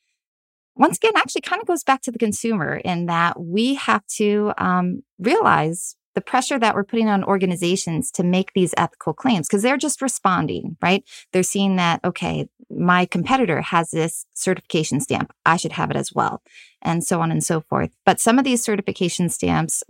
once 0.74 0.98
again, 0.98 1.12
actually 1.16 1.40
kind 1.40 1.62
of 1.62 1.66
goes 1.66 1.84
back 1.84 2.02
to 2.02 2.10
the 2.10 2.18
consumer 2.18 2.76
in 2.76 3.06
that 3.06 3.40
we 3.40 3.74
have 3.74 4.06
to 4.16 4.52
um, 4.58 5.02
realize 5.18 5.96
the 6.18 6.22
pressure 6.24 6.58
that 6.58 6.74
we're 6.74 6.82
putting 6.82 7.08
on 7.08 7.22
organizations 7.22 8.10
to 8.10 8.24
make 8.24 8.52
these 8.52 8.74
ethical 8.76 9.12
claims 9.12 9.46
because 9.46 9.62
they're 9.62 9.76
just 9.76 10.02
responding, 10.02 10.76
right? 10.82 11.04
They're 11.32 11.44
seeing 11.44 11.76
that, 11.76 12.00
okay, 12.04 12.48
my 12.68 13.06
competitor 13.06 13.60
has 13.60 13.92
this 13.92 14.26
certification 14.34 14.98
stamp. 14.98 15.32
I 15.46 15.56
should 15.56 15.70
have 15.70 15.92
it 15.92 15.96
as 15.96 16.12
well, 16.12 16.42
and 16.82 17.04
so 17.04 17.20
on 17.20 17.30
and 17.30 17.44
so 17.44 17.60
forth. 17.60 17.92
But 18.04 18.18
some 18.20 18.36
of 18.36 18.44
these 18.44 18.64
certification 18.64 19.28
stamps, 19.28 19.84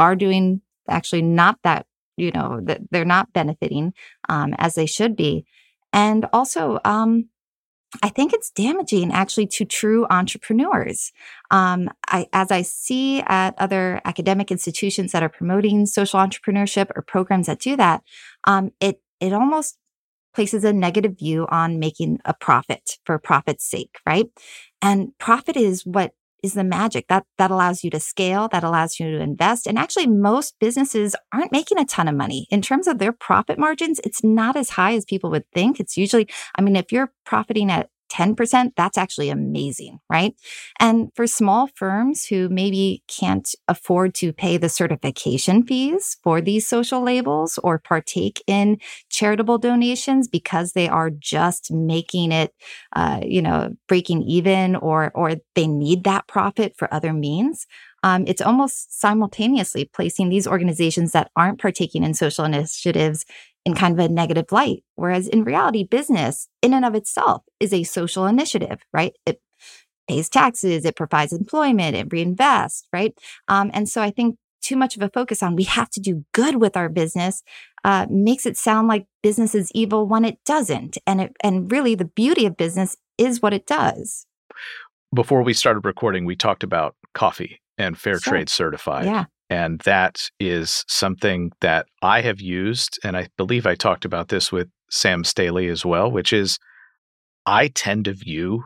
are 0.00 0.16
doing 0.16 0.62
actually 0.88 1.22
not 1.22 1.58
that, 1.62 1.86
you 2.16 2.32
know, 2.32 2.60
that 2.64 2.80
they're 2.90 3.04
not 3.04 3.32
benefiting 3.32 3.92
um, 4.28 4.54
as 4.58 4.74
they 4.74 4.86
should 4.86 5.14
be. 5.14 5.44
And 5.92 6.26
also, 6.32 6.80
um, 6.84 7.28
I 8.02 8.10
think 8.10 8.32
it's 8.32 8.50
damaging 8.50 9.12
actually 9.12 9.46
to 9.48 9.64
true 9.64 10.06
entrepreneurs. 10.10 11.10
Um, 11.50 11.88
I, 12.06 12.26
as 12.32 12.50
I 12.50 12.62
see 12.62 13.20
at 13.22 13.54
other 13.58 14.00
academic 14.04 14.50
institutions 14.50 15.12
that 15.12 15.22
are 15.22 15.28
promoting 15.30 15.86
social 15.86 16.20
entrepreneurship 16.20 16.90
or 16.94 17.02
programs 17.02 17.46
that 17.46 17.60
do 17.60 17.76
that, 17.76 18.02
um, 18.44 18.72
it 18.80 19.00
it 19.20 19.32
almost 19.32 19.78
places 20.34 20.64
a 20.64 20.72
negative 20.72 21.18
view 21.18 21.46
on 21.50 21.78
making 21.78 22.20
a 22.24 22.34
profit 22.34 22.98
for 23.04 23.18
profit's 23.18 23.64
sake, 23.64 23.96
right? 24.06 24.26
And 24.82 25.16
profit 25.18 25.56
is 25.56 25.84
what 25.84 26.12
is 26.42 26.54
the 26.54 26.64
magic. 26.64 27.06
That 27.08 27.24
that 27.38 27.50
allows 27.50 27.84
you 27.84 27.90
to 27.90 28.00
scale 28.00 28.48
that 28.48 28.64
allows 28.64 28.98
you 28.98 29.10
to 29.10 29.20
invest. 29.20 29.66
And 29.66 29.78
actually 29.78 30.06
most 30.06 30.54
businesses 30.60 31.14
aren't 31.32 31.52
making 31.52 31.78
a 31.78 31.84
ton 31.84 32.08
of 32.08 32.14
money. 32.14 32.46
In 32.50 32.62
terms 32.62 32.86
of 32.86 32.98
their 32.98 33.12
profit 33.12 33.58
margins 33.58 34.00
it's 34.04 34.24
not 34.24 34.56
as 34.56 34.70
high 34.70 34.94
as 34.94 35.04
people 35.04 35.30
would 35.30 35.44
think. 35.52 35.80
It's 35.80 35.96
usually 35.96 36.28
i 36.56 36.62
mean 36.62 36.76
if 36.76 36.92
you're 36.92 37.12
profiting 37.24 37.70
at 37.70 37.90
10%, 38.08 38.72
that's 38.76 38.98
actually 38.98 39.30
amazing, 39.30 40.00
right? 40.10 40.34
And 40.80 41.10
for 41.14 41.26
small 41.26 41.68
firms 41.74 42.26
who 42.26 42.48
maybe 42.48 43.02
can't 43.08 43.48
afford 43.68 44.14
to 44.16 44.32
pay 44.32 44.56
the 44.56 44.68
certification 44.68 45.64
fees 45.64 46.16
for 46.22 46.40
these 46.40 46.66
social 46.66 47.02
labels 47.02 47.58
or 47.62 47.78
partake 47.78 48.42
in 48.46 48.78
charitable 49.10 49.58
donations 49.58 50.28
because 50.28 50.72
they 50.72 50.88
are 50.88 51.10
just 51.10 51.72
making 51.72 52.32
it, 52.32 52.54
uh, 52.94 53.20
you 53.22 53.42
know, 53.42 53.74
breaking 53.86 54.22
even 54.22 54.76
or, 54.76 55.12
or 55.14 55.36
they 55.54 55.66
need 55.66 56.04
that 56.04 56.26
profit 56.26 56.74
for 56.76 56.92
other 56.92 57.12
means. 57.12 57.66
Um, 58.04 58.24
it's 58.26 58.42
almost 58.42 59.00
simultaneously 59.00 59.84
placing 59.92 60.28
these 60.28 60.46
organizations 60.46 61.12
that 61.12 61.30
aren't 61.34 61.60
partaking 61.60 62.04
in 62.04 62.14
social 62.14 62.44
initiatives 62.44 63.24
in 63.68 63.74
kind 63.74 63.98
of 63.98 64.04
a 64.04 64.08
negative 64.08 64.50
light. 64.50 64.82
Whereas 64.94 65.28
in 65.28 65.44
reality, 65.44 65.84
business 65.84 66.48
in 66.62 66.72
and 66.72 66.84
of 66.84 66.94
itself 66.94 67.42
is 67.60 67.72
a 67.72 67.84
social 67.84 68.26
initiative, 68.26 68.80
right? 68.92 69.12
It 69.26 69.40
pays 70.08 70.28
taxes, 70.30 70.84
it 70.86 70.96
provides 70.96 71.32
employment, 71.32 71.94
it 71.94 72.08
reinvests, 72.08 72.84
right? 72.92 73.16
Um, 73.46 73.70
and 73.74 73.88
so 73.88 74.00
I 74.00 74.10
think 74.10 74.36
too 74.62 74.74
much 74.74 74.96
of 74.96 75.02
a 75.02 75.10
focus 75.10 75.42
on 75.42 75.54
we 75.54 75.64
have 75.64 75.90
to 75.90 76.00
do 76.00 76.24
good 76.32 76.56
with 76.56 76.76
our 76.76 76.88
business 76.88 77.42
uh, 77.84 78.06
makes 78.10 78.46
it 78.46 78.56
sound 78.56 78.88
like 78.88 79.06
business 79.22 79.54
is 79.54 79.70
evil 79.74 80.06
when 80.06 80.24
it 80.24 80.38
doesn't. 80.44 80.96
And 81.06 81.20
it, 81.20 81.36
and 81.42 81.70
really 81.70 81.94
the 81.94 82.06
beauty 82.06 82.46
of 82.46 82.56
business 82.56 82.96
is 83.18 83.42
what 83.42 83.52
it 83.52 83.66
does. 83.66 84.26
Before 85.14 85.42
we 85.42 85.52
started 85.52 85.84
recording, 85.84 86.24
we 86.24 86.36
talked 86.36 86.62
about 86.62 86.96
coffee 87.12 87.60
and 87.76 87.98
fair 87.98 88.18
sure. 88.18 88.32
trade 88.32 88.48
certified. 88.48 89.04
Yeah. 89.04 89.26
And 89.50 89.80
that 89.80 90.28
is 90.38 90.84
something 90.88 91.52
that 91.60 91.86
I 92.02 92.20
have 92.20 92.40
used. 92.40 92.98
And 93.02 93.16
I 93.16 93.28
believe 93.36 93.66
I 93.66 93.74
talked 93.74 94.04
about 94.04 94.28
this 94.28 94.52
with 94.52 94.68
Sam 94.90 95.24
Staley 95.24 95.68
as 95.68 95.84
well, 95.84 96.10
which 96.10 96.32
is 96.32 96.58
I 97.46 97.68
tend 97.68 98.04
to 98.06 98.12
view 98.12 98.64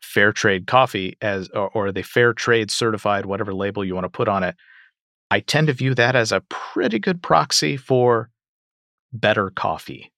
fair 0.00 0.32
trade 0.32 0.66
coffee 0.66 1.16
as, 1.20 1.48
or, 1.50 1.68
or 1.70 1.92
the 1.92 2.02
fair 2.02 2.32
trade 2.32 2.70
certified, 2.70 3.26
whatever 3.26 3.52
label 3.52 3.84
you 3.84 3.94
want 3.94 4.04
to 4.04 4.08
put 4.08 4.28
on 4.28 4.44
it. 4.44 4.54
I 5.30 5.40
tend 5.40 5.66
to 5.66 5.72
view 5.72 5.94
that 5.94 6.16
as 6.16 6.32
a 6.32 6.42
pretty 6.48 6.98
good 6.98 7.22
proxy 7.22 7.76
for 7.76 8.30
better 9.12 9.50
coffee. 9.50 10.12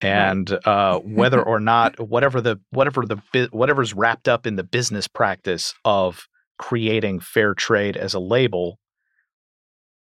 And 0.00 0.50
uh, 0.64 1.00
whether 1.00 1.42
or 1.42 1.58
not 1.58 1.98
whatever 1.98 2.40
the 2.40 2.60
whatever 2.70 3.04
the 3.04 3.48
whatever's 3.50 3.94
wrapped 3.94 4.28
up 4.28 4.46
in 4.46 4.54
the 4.54 4.62
business 4.62 5.08
practice 5.08 5.74
of 5.84 6.28
creating 6.58 7.20
fair 7.20 7.54
trade 7.54 7.96
as 7.96 8.14
a 8.14 8.20
label, 8.20 8.78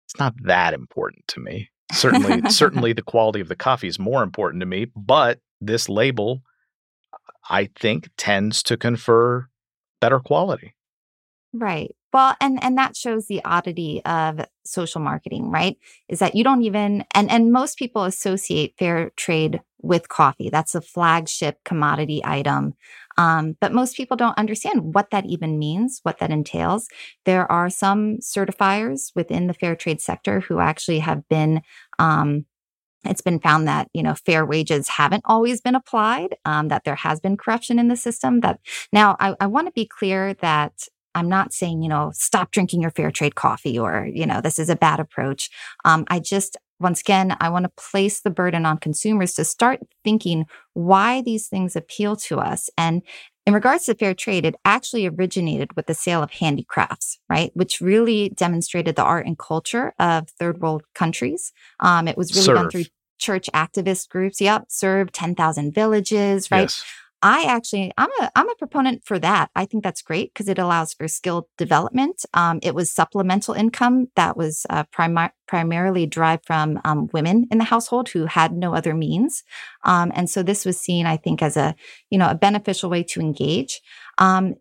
it's 0.07 0.19
not 0.19 0.35
that 0.45 0.75
important 0.75 1.27
to 1.29 1.41
me. 1.41 1.69
Certainly, 1.93 2.51
certainly 2.51 2.93
the 2.95 3.03
quality 3.03 3.41
of 3.41 3.49
the 3.49 3.57
coffee 3.57 3.89
is 3.89 3.99
more 3.99 4.23
important 4.23 4.61
to 4.61 4.67
me, 4.67 4.87
but 4.97 5.41
this 5.61 5.89
label, 5.89 6.43
I 7.49 7.69
think, 7.77 8.09
tends 8.17 8.63
to 8.65 8.77
confer 8.77 9.49
better 10.01 10.21
quality. 10.21 10.75
Right. 11.53 11.95
Well, 12.13 12.37
and 12.41 12.63
and 12.63 12.77
that 12.79 12.97
shows 12.97 13.27
the 13.27 13.45
oddity 13.45 14.03
of 14.05 14.41
social 14.65 15.01
marketing, 15.01 15.51
right? 15.51 15.77
Is 16.09 16.21
that 16.21 16.35
you 16.35 16.45
don't 16.45 16.63
even 16.63 17.05
and 17.15 17.31
and 17.31 17.53
most 17.53 17.79
people 17.79 18.05
associate 18.05 18.75
fair 18.79 19.11
trade 19.17 19.61
with 19.81 20.09
coffee. 20.09 20.51
That's 20.51 20.75
a 20.75 20.81
flagship 20.81 21.59
commodity 21.65 22.21
item. 22.25 22.75
Um, 23.17 23.57
but 23.61 23.73
most 23.73 23.97
people 23.97 24.17
don't 24.17 24.39
understand 24.39 24.95
what 24.95 25.11
that 25.11 25.27
even 25.27 25.59
means, 25.59 26.01
what 26.03 26.19
that 26.19 26.31
entails. 26.31 26.89
There 27.25 27.51
are 27.51 27.71
some 27.71 28.19
certifiers 28.19 29.13
within 29.15 29.47
the 29.47 29.55
fair 29.55 29.75
trade 29.75 30.01
sector 30.01 30.41
who 30.41 30.61
actually 30.61 31.01
have 31.01 31.29
been 31.29 31.63
um, 31.99 32.45
it's 33.05 33.21
been 33.21 33.39
found 33.39 33.69
that 33.69 33.89
you 33.95 34.03
know 34.03 34.15
fair 34.15 34.45
wages 34.45 34.89
haven't 34.89 35.23
always 35.25 35.61
been 35.61 35.77
applied 35.77 36.37
um, 36.45 36.67
that 36.69 36.83
there 36.85 36.97
has 36.97 37.21
been 37.21 37.37
corruption 37.37 37.79
in 37.79 37.87
the 37.87 37.97
system 37.97 38.41
that 38.41 38.59
now 38.93 39.17
i, 39.21 39.37
I 39.41 39.47
want 39.47 39.69
to 39.69 39.73
be 39.73 39.87
clear 39.87 40.35
that 40.35 40.73
I'm 41.15 41.29
not 41.29 41.53
saying, 41.53 41.83
you 41.83 41.89
know, 41.89 42.13
stop 42.15 42.53
drinking 42.53 42.83
your 42.83 42.91
fair 42.91 43.11
trade 43.11 43.35
coffee 43.35 43.79
or, 43.79 44.09
you 44.13 44.25
know, 44.25 44.41
this 44.41 44.59
is 44.59 44.69
a 44.71 44.77
bad 44.77 45.01
approach. 45.01 45.51
Um, 45.85 46.05
I 46.09 46.21
just, 46.21 46.57
once 46.81 47.01
again, 47.01 47.37
I 47.41 47.49
want 47.49 47.65
to 47.65 47.73
place 47.77 48.21
the 48.21 48.31
burden 48.31 48.65
on 48.65 48.79
consumers 48.79 49.35
to 49.35 49.45
start 49.45 49.81
thinking 50.05 50.47
why 50.75 51.23
these 51.23 51.49
things 51.49 51.75
appeal 51.77 52.17
to 52.17 52.39
us. 52.39 52.71
And 52.79 53.03
in 53.47 53.55
regards 53.55 53.87
to 53.87 53.95
fair 53.95 54.15
trade, 54.15 54.45
it 54.45 54.57
actually 54.65 55.07
originated 55.07 55.75
with 55.75 55.87
the 55.87 55.95
sale 55.95 56.23
of 56.23 56.31
handicrafts, 56.31 57.19
right? 57.29 57.51
Which 57.55 57.81
really 57.81 58.29
demonstrated 58.31 58.95
the 58.95 59.03
art 59.03 59.27
and 59.27 59.39
culture 59.39 59.95
of 59.99 60.29
third 60.31 60.61
world 60.61 60.83
countries. 60.95 61.53
Um, 61.81 62.09
it 62.09 62.17
was 62.17 62.35
really 62.35 62.49
SERRV. 62.49 62.55
done 62.55 62.71
through 62.71 62.85
church 63.19 63.49
activist 63.55 64.09
groups. 64.11 64.41
Yep. 64.41 64.67
Served 64.69 65.15
10,000 65.15 65.75
villages, 65.75 66.51
right? 66.51 66.63
Yes. 66.63 66.85
I 67.21 67.45
actually, 67.45 67.93
I'm 67.99 68.11
a, 68.21 68.31
I'm 68.37 68.49
a 68.49 68.55
proponent 68.55 69.05
for 69.05 69.19
that. 69.19 69.51
I 69.57 69.65
think 69.65 69.83
that's 69.83 70.03
great 70.03 70.33
because 70.33 70.49
it 70.49 70.59
allows 70.59 70.95
for 70.95 71.09
skill 71.09 71.49
development. 71.59 72.25
Um, 72.33 72.61
it 72.63 72.77
was 72.77 72.93
supplemental 72.93 73.55
income 73.55 74.09
that 74.15 74.37
was 74.37 74.67
uh, 74.71 74.85
primarily 75.49 76.07
derived 76.07 76.47
from 76.47 76.81
um, 76.85 77.09
women 77.13 77.49
in 77.51 77.59
the 77.59 77.65
household 77.65 78.11
who 78.11 78.27
had 78.27 78.53
no 78.53 78.73
other 78.73 78.95
means, 78.95 79.43
um, 79.85 80.13
and 80.15 80.31
so 80.31 80.45
this 80.45 80.65
was 80.65 80.79
seen, 80.79 81.07
I 81.07 81.17
think, 81.17 81.43
as 81.43 81.57
a 81.57 81.75
you 82.11 82.19
know 82.19 82.31
a 82.31 82.37
beneficial 82.37 82.89
way 82.89 83.03
to 83.05 83.21
engage. 83.21 83.81
Um, 84.19 84.55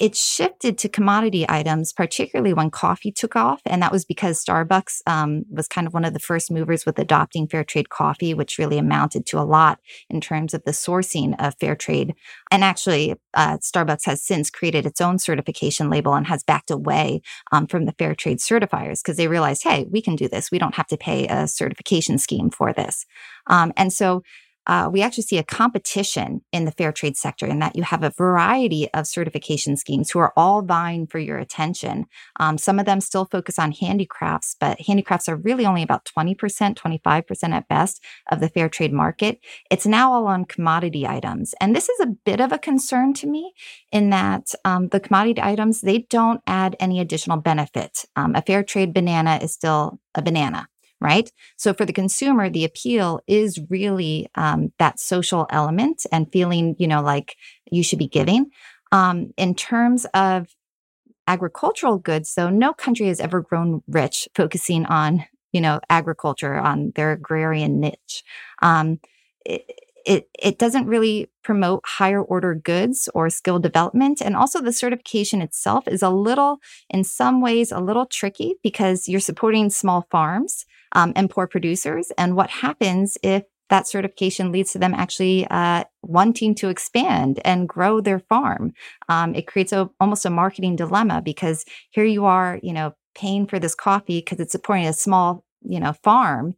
it 0.00 0.16
shifted 0.16 0.78
to 0.78 0.88
commodity 0.88 1.44
items, 1.46 1.92
particularly 1.92 2.54
when 2.54 2.70
coffee 2.70 3.12
took 3.12 3.36
off. 3.36 3.60
And 3.66 3.82
that 3.82 3.92
was 3.92 4.06
because 4.06 4.42
Starbucks 4.42 5.02
um, 5.06 5.44
was 5.50 5.68
kind 5.68 5.86
of 5.86 5.92
one 5.92 6.06
of 6.06 6.14
the 6.14 6.18
first 6.18 6.50
movers 6.50 6.86
with 6.86 6.98
adopting 6.98 7.46
fair 7.46 7.64
trade 7.64 7.90
coffee, 7.90 8.32
which 8.32 8.56
really 8.56 8.78
amounted 8.78 9.26
to 9.26 9.38
a 9.38 9.44
lot 9.44 9.78
in 10.08 10.22
terms 10.22 10.54
of 10.54 10.64
the 10.64 10.70
sourcing 10.70 11.34
of 11.38 11.54
fair 11.60 11.76
trade. 11.76 12.14
And 12.50 12.64
actually, 12.64 13.14
uh, 13.34 13.58
Starbucks 13.58 14.06
has 14.06 14.22
since 14.22 14.48
created 14.48 14.86
its 14.86 15.02
own 15.02 15.18
certification 15.18 15.90
label 15.90 16.14
and 16.14 16.26
has 16.28 16.42
backed 16.42 16.70
away 16.70 17.20
um, 17.52 17.66
from 17.66 17.84
the 17.84 17.92
fair 17.92 18.14
trade 18.14 18.38
certifiers 18.38 19.02
because 19.02 19.18
they 19.18 19.28
realized, 19.28 19.64
hey, 19.64 19.84
we 19.90 20.00
can 20.00 20.16
do 20.16 20.28
this. 20.28 20.50
We 20.50 20.58
don't 20.58 20.76
have 20.76 20.86
to 20.86 20.96
pay 20.96 21.28
a 21.28 21.46
certification 21.46 22.16
scheme 22.16 22.48
for 22.48 22.72
this. 22.72 23.04
Um, 23.48 23.70
and 23.76 23.92
so 23.92 24.22
uh, 24.70 24.88
we 24.88 25.02
actually 25.02 25.24
see 25.24 25.36
a 25.36 25.42
competition 25.42 26.42
in 26.52 26.64
the 26.64 26.70
fair 26.70 26.92
trade 26.92 27.16
sector 27.16 27.44
in 27.44 27.58
that 27.58 27.74
you 27.74 27.82
have 27.82 28.04
a 28.04 28.12
variety 28.16 28.88
of 28.94 29.04
certification 29.04 29.76
schemes 29.76 30.12
who 30.12 30.20
are 30.20 30.32
all 30.36 30.62
vying 30.62 31.08
for 31.08 31.18
your 31.18 31.38
attention. 31.38 32.06
Um, 32.38 32.56
some 32.56 32.78
of 32.78 32.86
them 32.86 33.00
still 33.00 33.24
focus 33.24 33.58
on 33.58 33.72
handicrafts, 33.72 34.54
but 34.60 34.80
handicrafts 34.82 35.28
are 35.28 35.34
really 35.34 35.66
only 35.66 35.82
about 35.82 36.04
20%, 36.04 36.36
25% 36.76 37.50
at 37.50 37.66
best 37.66 38.00
of 38.30 38.38
the 38.38 38.48
fair 38.48 38.68
trade 38.68 38.92
market. 38.92 39.40
It's 39.72 39.86
now 39.86 40.12
all 40.12 40.28
on 40.28 40.44
commodity 40.44 41.04
items. 41.04 41.52
And 41.60 41.74
this 41.74 41.88
is 41.88 41.98
a 41.98 42.14
bit 42.24 42.40
of 42.40 42.52
a 42.52 42.58
concern 42.58 43.12
to 43.14 43.26
me 43.26 43.52
in 43.90 44.10
that 44.10 44.52
um, 44.64 44.86
the 44.90 45.00
commodity 45.00 45.42
items, 45.42 45.80
they 45.80 46.06
don't 46.10 46.42
add 46.46 46.76
any 46.78 47.00
additional 47.00 47.38
benefit. 47.38 48.04
Um, 48.14 48.36
a 48.36 48.42
fair 48.42 48.62
trade 48.62 48.94
banana 48.94 49.40
is 49.42 49.52
still 49.52 49.98
a 50.14 50.22
banana 50.22 50.68
right? 51.00 51.30
So 51.56 51.72
for 51.72 51.84
the 51.84 51.92
consumer, 51.92 52.50
the 52.50 52.64
appeal 52.64 53.20
is 53.26 53.58
really 53.70 54.28
um, 54.34 54.72
that 54.78 55.00
social 55.00 55.46
element 55.50 56.04
and 56.12 56.30
feeling, 56.30 56.76
you 56.78 56.86
know, 56.86 57.02
like 57.02 57.36
you 57.70 57.82
should 57.82 57.98
be 57.98 58.08
giving. 58.08 58.50
Um, 58.92 59.32
in 59.36 59.54
terms 59.54 60.06
of 60.14 60.48
agricultural 61.26 61.98
goods, 61.98 62.34
though, 62.34 62.50
no 62.50 62.72
country 62.72 63.06
has 63.06 63.20
ever 63.20 63.40
grown 63.40 63.82
rich 63.86 64.28
focusing 64.34 64.84
on, 64.86 65.24
you 65.52 65.60
know, 65.60 65.80
agriculture 65.88 66.56
on 66.56 66.92
their 66.96 67.12
agrarian 67.12 67.80
niche. 67.80 68.24
Um, 68.62 69.00
it, 69.46 69.64
it, 70.06 70.28
it 70.38 70.58
doesn't 70.58 70.86
really 70.86 71.30
promote 71.44 71.82
higher 71.84 72.22
order 72.22 72.54
goods 72.54 73.08
or 73.14 73.28
skill 73.30 73.58
development. 73.58 74.20
And 74.20 74.34
also, 74.34 74.60
the 74.60 74.72
certification 74.72 75.42
itself 75.42 75.86
is 75.86 76.02
a 76.02 76.10
little, 76.10 76.58
in 76.88 77.04
some 77.04 77.40
ways, 77.40 77.70
a 77.70 77.80
little 77.80 78.06
tricky 78.06 78.56
because 78.62 79.08
you're 79.08 79.20
supporting 79.20 79.70
small 79.70 80.06
farms 80.10 80.64
um, 80.92 81.12
and 81.16 81.30
poor 81.30 81.46
producers. 81.46 82.12
And 82.18 82.36
what 82.36 82.50
happens 82.50 83.16
if 83.22 83.44
that 83.68 83.86
certification 83.86 84.50
leads 84.50 84.72
to 84.72 84.78
them 84.78 84.94
actually 84.94 85.46
uh, 85.50 85.84
wanting 86.02 86.54
to 86.56 86.68
expand 86.68 87.40
and 87.44 87.68
grow 87.68 88.00
their 88.00 88.18
farm? 88.18 88.72
Um, 89.08 89.34
it 89.34 89.46
creates 89.46 89.72
a, 89.72 89.88
almost 90.00 90.26
a 90.26 90.30
marketing 90.30 90.76
dilemma 90.76 91.22
because 91.22 91.64
here 91.90 92.04
you 92.04 92.24
are, 92.24 92.58
you 92.62 92.72
know, 92.72 92.94
paying 93.14 93.46
for 93.46 93.58
this 93.58 93.74
coffee 93.74 94.20
because 94.20 94.40
it's 94.40 94.52
supporting 94.52 94.86
a 94.86 94.92
small, 94.92 95.44
you 95.62 95.80
know, 95.80 95.92
farm 95.92 96.54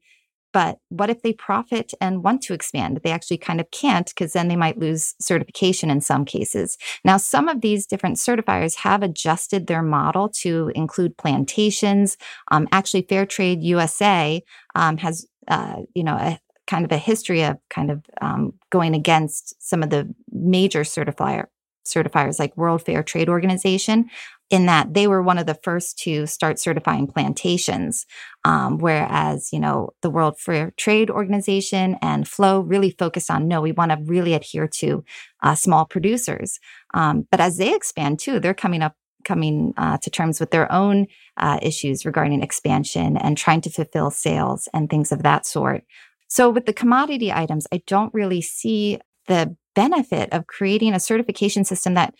but 0.52 0.78
what 0.88 1.10
if 1.10 1.22
they 1.22 1.32
profit 1.32 1.92
and 2.00 2.22
want 2.22 2.42
to 2.42 2.54
expand? 2.54 3.00
They 3.02 3.10
actually 3.10 3.38
kind 3.38 3.60
of 3.60 3.70
can't 3.70 4.06
because 4.06 4.32
then 4.32 4.48
they 4.48 4.56
might 4.56 4.78
lose 4.78 5.14
certification 5.20 5.90
in 5.90 6.00
some 6.00 6.24
cases. 6.24 6.76
Now, 7.04 7.16
some 7.16 7.48
of 7.48 7.60
these 7.60 7.86
different 7.86 8.16
certifiers 8.16 8.76
have 8.76 9.02
adjusted 9.02 9.66
their 9.66 9.82
model 9.82 10.28
to 10.40 10.70
include 10.74 11.16
plantations. 11.16 12.16
Um, 12.50 12.68
actually, 12.72 13.02
Fair 13.08 13.26
Trade 13.26 13.62
USA 13.62 14.42
um, 14.74 14.98
has, 14.98 15.26
uh, 15.48 15.76
you 15.94 16.04
know, 16.04 16.14
a 16.14 16.38
kind 16.66 16.84
of 16.84 16.92
a 16.92 16.98
history 16.98 17.42
of 17.42 17.56
kind 17.70 17.90
of 17.90 18.04
um, 18.20 18.54
going 18.70 18.94
against 18.94 19.54
some 19.60 19.82
of 19.82 19.90
the 19.90 20.12
major 20.30 20.82
certifier 20.82 21.46
certifiers 21.84 22.38
like 22.38 22.56
World 22.56 22.82
Fair 22.82 23.02
Trade 23.02 23.28
Organization 23.28 24.10
in 24.50 24.66
that 24.66 24.92
they 24.92 25.06
were 25.06 25.22
one 25.22 25.38
of 25.38 25.46
the 25.46 25.58
first 25.62 25.98
to 26.00 26.26
start 26.26 26.58
certifying 26.58 27.06
plantations. 27.06 28.04
Um, 28.44 28.78
whereas, 28.78 29.50
you 29.50 29.58
know, 29.58 29.90
the 30.02 30.10
World 30.10 30.38
Fair 30.38 30.72
Trade 30.76 31.08
Organization 31.10 31.96
and 32.02 32.28
FLO 32.28 32.60
really 32.60 32.90
focused 32.90 33.30
on 33.30 33.48
no, 33.48 33.62
we 33.62 33.72
want 33.72 33.92
to 33.92 33.98
really 34.04 34.34
adhere 34.34 34.68
to 34.68 35.04
uh, 35.42 35.54
small 35.54 35.86
producers. 35.86 36.60
Um, 36.92 37.26
but 37.30 37.40
as 37.40 37.56
they 37.56 37.74
expand 37.74 38.18
too, 38.18 38.38
they're 38.40 38.52
coming 38.52 38.82
up 38.82 38.94
coming 39.24 39.72
uh, 39.76 39.96
to 39.98 40.10
terms 40.10 40.40
with 40.40 40.50
their 40.50 40.70
own 40.70 41.06
uh, 41.36 41.58
issues 41.62 42.04
regarding 42.04 42.42
expansion 42.42 43.16
and 43.16 43.38
trying 43.38 43.60
to 43.62 43.70
fulfill 43.70 44.10
sales 44.10 44.68
and 44.74 44.90
things 44.90 45.12
of 45.12 45.22
that 45.22 45.46
sort. 45.46 45.84
So, 46.28 46.50
with 46.50 46.66
the 46.66 46.72
commodity 46.72 47.32
items, 47.32 47.66
I 47.72 47.82
don't 47.86 48.12
really 48.12 48.40
see 48.42 48.98
the 49.28 49.56
benefit 49.74 50.32
of 50.32 50.46
creating 50.46 50.94
a 50.94 51.00
certification 51.00 51.64
system 51.64 51.94
that 51.94 52.14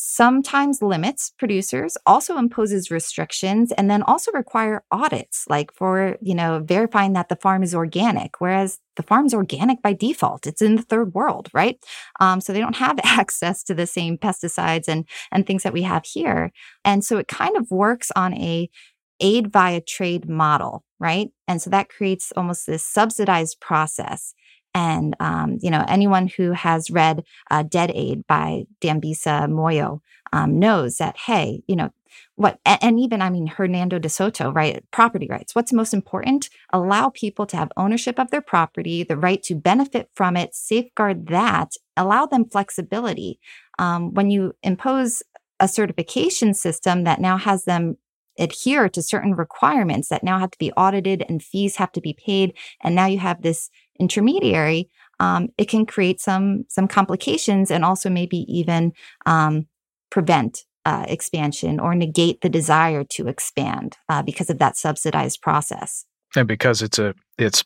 sometimes 0.00 0.80
limits 0.80 1.32
producers, 1.38 1.96
also 2.06 2.38
imposes 2.38 2.90
restrictions, 2.90 3.72
and 3.72 3.90
then 3.90 4.02
also 4.04 4.30
require 4.32 4.84
audits, 4.92 5.44
like 5.48 5.72
for, 5.72 6.16
you 6.20 6.34
know, 6.34 6.62
verifying 6.64 7.14
that 7.14 7.28
the 7.28 7.36
farm 7.36 7.64
is 7.64 7.74
organic, 7.74 8.40
whereas 8.40 8.78
the 8.96 9.02
farm's 9.02 9.34
organic 9.34 9.82
by 9.82 9.92
default. 9.92 10.46
It's 10.46 10.62
in 10.62 10.76
the 10.76 10.82
third 10.82 11.14
world, 11.14 11.48
right? 11.52 11.84
Um, 12.20 12.40
so 12.40 12.52
they 12.52 12.60
don't 12.60 12.76
have 12.76 13.00
access 13.04 13.64
to 13.64 13.74
the 13.74 13.86
same 13.86 14.18
pesticides 14.18 14.86
and, 14.86 15.04
and 15.32 15.46
things 15.46 15.64
that 15.64 15.72
we 15.72 15.82
have 15.82 16.04
here. 16.04 16.52
And 16.84 17.04
so 17.04 17.18
it 17.18 17.26
kind 17.26 17.56
of 17.56 17.70
works 17.70 18.12
on 18.14 18.34
a 18.34 18.70
aid 19.20 19.52
via 19.52 19.80
trade 19.80 20.28
model, 20.28 20.84
right? 21.00 21.28
And 21.48 21.60
so 21.60 21.70
that 21.70 21.88
creates 21.88 22.32
almost 22.36 22.66
this 22.66 22.84
subsidized 22.84 23.58
process 23.60 24.32
and, 24.74 25.16
um, 25.20 25.58
you 25.60 25.70
know, 25.70 25.84
anyone 25.88 26.28
who 26.28 26.52
has 26.52 26.90
read 26.90 27.24
uh, 27.50 27.62
Dead 27.62 27.90
Aid 27.94 28.26
by 28.26 28.64
Dambisa 28.80 29.48
Moyo 29.48 30.00
um, 30.32 30.58
knows 30.58 30.98
that, 30.98 31.16
hey, 31.16 31.62
you 31.66 31.76
know, 31.76 31.90
what, 32.36 32.58
and 32.64 32.98
even, 32.98 33.20
I 33.20 33.30
mean, 33.30 33.46
Hernando 33.46 33.98
de 33.98 34.08
Soto, 34.08 34.50
right? 34.50 34.82
Property 34.90 35.26
rights. 35.28 35.54
What's 35.54 35.72
most 35.72 35.92
important? 35.92 36.48
Allow 36.72 37.10
people 37.10 37.46
to 37.46 37.56
have 37.56 37.70
ownership 37.76 38.18
of 38.18 38.30
their 38.30 38.40
property, 38.40 39.02
the 39.02 39.16
right 39.16 39.42
to 39.44 39.54
benefit 39.54 40.08
from 40.14 40.36
it, 40.36 40.54
safeguard 40.54 41.26
that, 41.28 41.72
allow 41.96 42.26
them 42.26 42.48
flexibility. 42.48 43.40
Um, 43.78 44.14
when 44.14 44.30
you 44.30 44.54
impose 44.62 45.22
a 45.60 45.68
certification 45.68 46.54
system 46.54 47.04
that 47.04 47.20
now 47.20 47.36
has 47.36 47.64
them 47.64 47.96
adhere 48.38 48.88
to 48.88 49.02
certain 49.02 49.34
requirements 49.34 50.08
that 50.08 50.22
now 50.22 50.38
have 50.38 50.52
to 50.52 50.58
be 50.58 50.72
audited 50.72 51.24
and 51.28 51.42
fees 51.42 51.76
have 51.76 51.92
to 51.92 52.00
be 52.00 52.12
paid, 52.14 52.54
and 52.82 52.94
now 52.94 53.06
you 53.06 53.18
have 53.18 53.42
this 53.42 53.68
intermediary, 53.98 54.88
um, 55.20 55.48
it 55.58 55.68
can 55.68 55.86
create 55.86 56.20
some 56.20 56.64
some 56.68 56.88
complications 56.88 57.70
and 57.70 57.84
also 57.84 58.08
maybe 58.10 58.38
even 58.48 58.92
um, 59.26 59.66
prevent 60.10 60.64
uh, 60.84 61.04
expansion 61.08 61.80
or 61.80 61.94
negate 61.94 62.40
the 62.40 62.48
desire 62.48 63.04
to 63.04 63.28
expand 63.28 63.96
uh, 64.08 64.22
because 64.22 64.48
of 64.48 64.58
that 64.58 64.76
subsidized 64.76 65.40
process. 65.42 66.04
And 66.36 66.46
because 66.46 66.82
it's 66.82 66.98
a 66.98 67.14
it's 67.36 67.64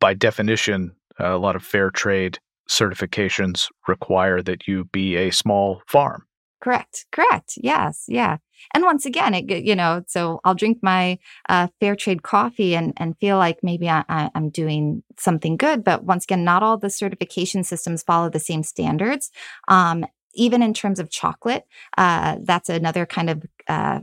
by 0.00 0.14
definition 0.14 0.92
a 1.18 1.36
lot 1.36 1.56
of 1.56 1.62
fair 1.62 1.90
trade 1.90 2.38
certifications 2.68 3.68
require 3.86 4.42
that 4.42 4.68
you 4.68 4.84
be 4.84 5.16
a 5.16 5.30
small 5.30 5.82
farm. 5.86 6.24
Correct. 6.60 7.06
Correct. 7.12 7.54
Yes. 7.56 8.04
Yeah. 8.08 8.38
And 8.74 8.82
once 8.82 9.06
again, 9.06 9.32
it 9.34 9.48
you 9.64 9.76
know, 9.76 10.02
so 10.08 10.40
I'll 10.44 10.56
drink 10.56 10.78
my 10.82 11.18
uh, 11.48 11.68
fair 11.78 11.94
trade 11.94 12.22
coffee 12.24 12.74
and 12.74 12.92
and 12.96 13.16
feel 13.18 13.38
like 13.38 13.58
maybe 13.62 13.88
I, 13.88 14.04
I, 14.08 14.30
am 14.34 14.50
doing 14.50 15.04
something 15.16 15.56
good. 15.56 15.84
But 15.84 16.02
once 16.04 16.24
again, 16.24 16.42
not 16.42 16.64
all 16.64 16.76
the 16.76 16.90
certification 16.90 17.62
systems 17.62 18.02
follow 18.02 18.28
the 18.28 18.40
same 18.40 18.64
standards. 18.64 19.30
Um, 19.68 20.04
even 20.34 20.62
in 20.62 20.74
terms 20.74 20.98
of 20.98 21.10
chocolate, 21.10 21.64
uh, 21.96 22.36
that's 22.42 22.68
another 22.68 23.06
kind 23.06 23.30
of 23.30 23.44
uh, 23.68 24.00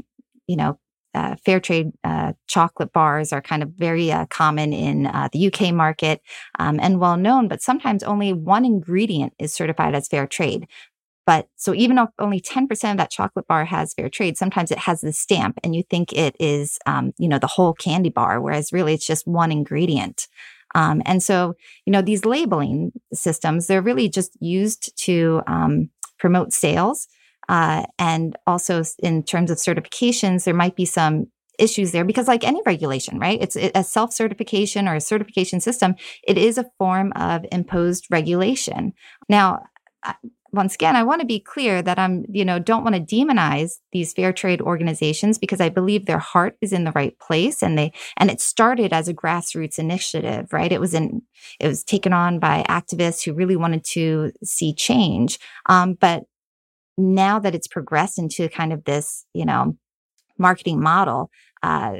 you 0.47 0.55
know 0.55 0.79
uh, 1.15 1.35
fair 1.45 1.59
trade 1.59 1.91
uh, 2.03 2.33
chocolate 2.47 2.93
bars 2.93 3.33
are 3.33 3.41
kind 3.41 3.63
of 3.63 3.69
very 3.71 4.11
uh, 4.11 4.25
common 4.27 4.73
in 4.73 5.07
uh, 5.07 5.29
the 5.31 5.47
UK 5.47 5.73
market 5.73 6.21
um, 6.59 6.79
and 6.81 6.99
well 6.99 7.17
known, 7.17 7.47
but 7.47 7.61
sometimes 7.61 8.03
only 8.03 8.33
one 8.33 8.65
ingredient 8.65 9.33
is 9.39 9.53
certified 9.53 9.95
as 9.95 10.07
fair 10.07 10.27
trade. 10.27 10.67
But 11.25 11.47
so 11.55 11.73
even 11.73 11.97
if 11.97 12.09
only 12.19 12.39
10% 12.39 12.91
of 12.91 12.97
that 12.97 13.09
chocolate 13.09 13.47
bar 13.47 13.65
has 13.65 13.93
fair 13.93 14.09
trade, 14.09 14.37
sometimes 14.37 14.71
it 14.71 14.77
has 14.79 15.01
the 15.01 15.11
stamp 15.11 15.59
and 15.63 15.75
you 15.75 15.83
think 15.83 16.13
it 16.13 16.35
is, 16.39 16.77
um, 16.85 17.13
you 17.17 17.27
know, 17.27 17.39
the 17.39 17.47
whole 17.47 17.73
candy 17.73 18.09
bar, 18.09 18.39
whereas 18.39 18.71
really 18.71 18.93
it's 18.93 19.07
just 19.07 19.27
one 19.27 19.51
ingredient. 19.51 20.27
Um, 20.75 21.01
and 21.05 21.23
so, 21.23 21.55
you 21.85 21.91
know, 21.91 22.01
these 22.01 22.25
labeling 22.25 22.91
systems, 23.13 23.67
they're 23.67 23.81
really 23.81 24.09
just 24.09 24.37
used 24.39 24.95
to 25.05 25.41
um, 25.47 25.89
promote 26.19 26.53
sales. 26.53 27.07
Uh, 27.47 27.85
and 27.97 28.35
also 28.45 28.83
in 28.99 29.23
terms 29.23 29.49
of 29.49 29.57
certifications, 29.57 30.43
there 30.43 30.53
might 30.53 30.75
be 30.75 30.85
some 30.85 31.27
issues 31.57 31.91
there 31.91 32.03
because 32.03 32.27
like 32.27 32.43
any 32.43 32.61
regulation 32.65 33.17
right 33.17 33.41
it's 33.41 33.55
a 33.55 33.81
self-certification 33.81 34.89
or 34.89 34.95
a 34.95 34.99
certification 34.99 35.61
system 35.61 35.95
it 36.27 36.37
is 36.37 36.57
a 36.57 36.65
form 36.77 37.13
of 37.15 37.45
imposed 37.49 38.05
regulation 38.11 38.91
now 39.29 39.63
once 40.55 40.75
again, 40.75 40.95
I 40.95 41.03
want 41.03 41.21
to 41.21 41.27
be 41.27 41.39
clear 41.39 41.81
that 41.81 41.99
I'm, 41.99 42.25
you 42.29 42.45
know, 42.45 42.59
don't 42.59 42.83
want 42.83 42.95
to 42.95 43.01
demonize 43.15 43.73
these 43.91 44.13
fair 44.13 44.33
trade 44.33 44.61
organizations 44.61 45.37
because 45.37 45.61
I 45.61 45.69
believe 45.69 46.05
their 46.05 46.19
heart 46.19 46.57
is 46.61 46.73
in 46.73 46.85
the 46.85 46.91
right 46.93 47.17
place 47.19 47.61
and 47.61 47.77
they 47.77 47.91
and 48.17 48.31
it 48.31 48.41
started 48.41 48.93
as 48.93 49.07
a 49.07 49.13
grassroots 49.13 49.77
initiative, 49.77 50.51
right? 50.51 50.71
It 50.71 50.79
was 50.79 50.93
in 50.93 51.21
it 51.59 51.67
was 51.67 51.83
taken 51.83 52.13
on 52.13 52.39
by 52.39 52.63
activists 52.67 53.23
who 53.23 53.33
really 53.33 53.55
wanted 53.55 53.83
to 53.91 54.31
see 54.43 54.73
change. 54.73 55.39
Um, 55.67 55.93
but 55.93 56.23
now 56.97 57.39
that 57.39 57.53
it's 57.53 57.67
progressed 57.67 58.17
into 58.17 58.49
kind 58.49 58.71
of 58.71 58.85
this, 58.85 59.25
you 59.33 59.45
know, 59.45 59.77
marketing 60.37 60.81
model, 60.81 61.29
uh, 61.63 61.95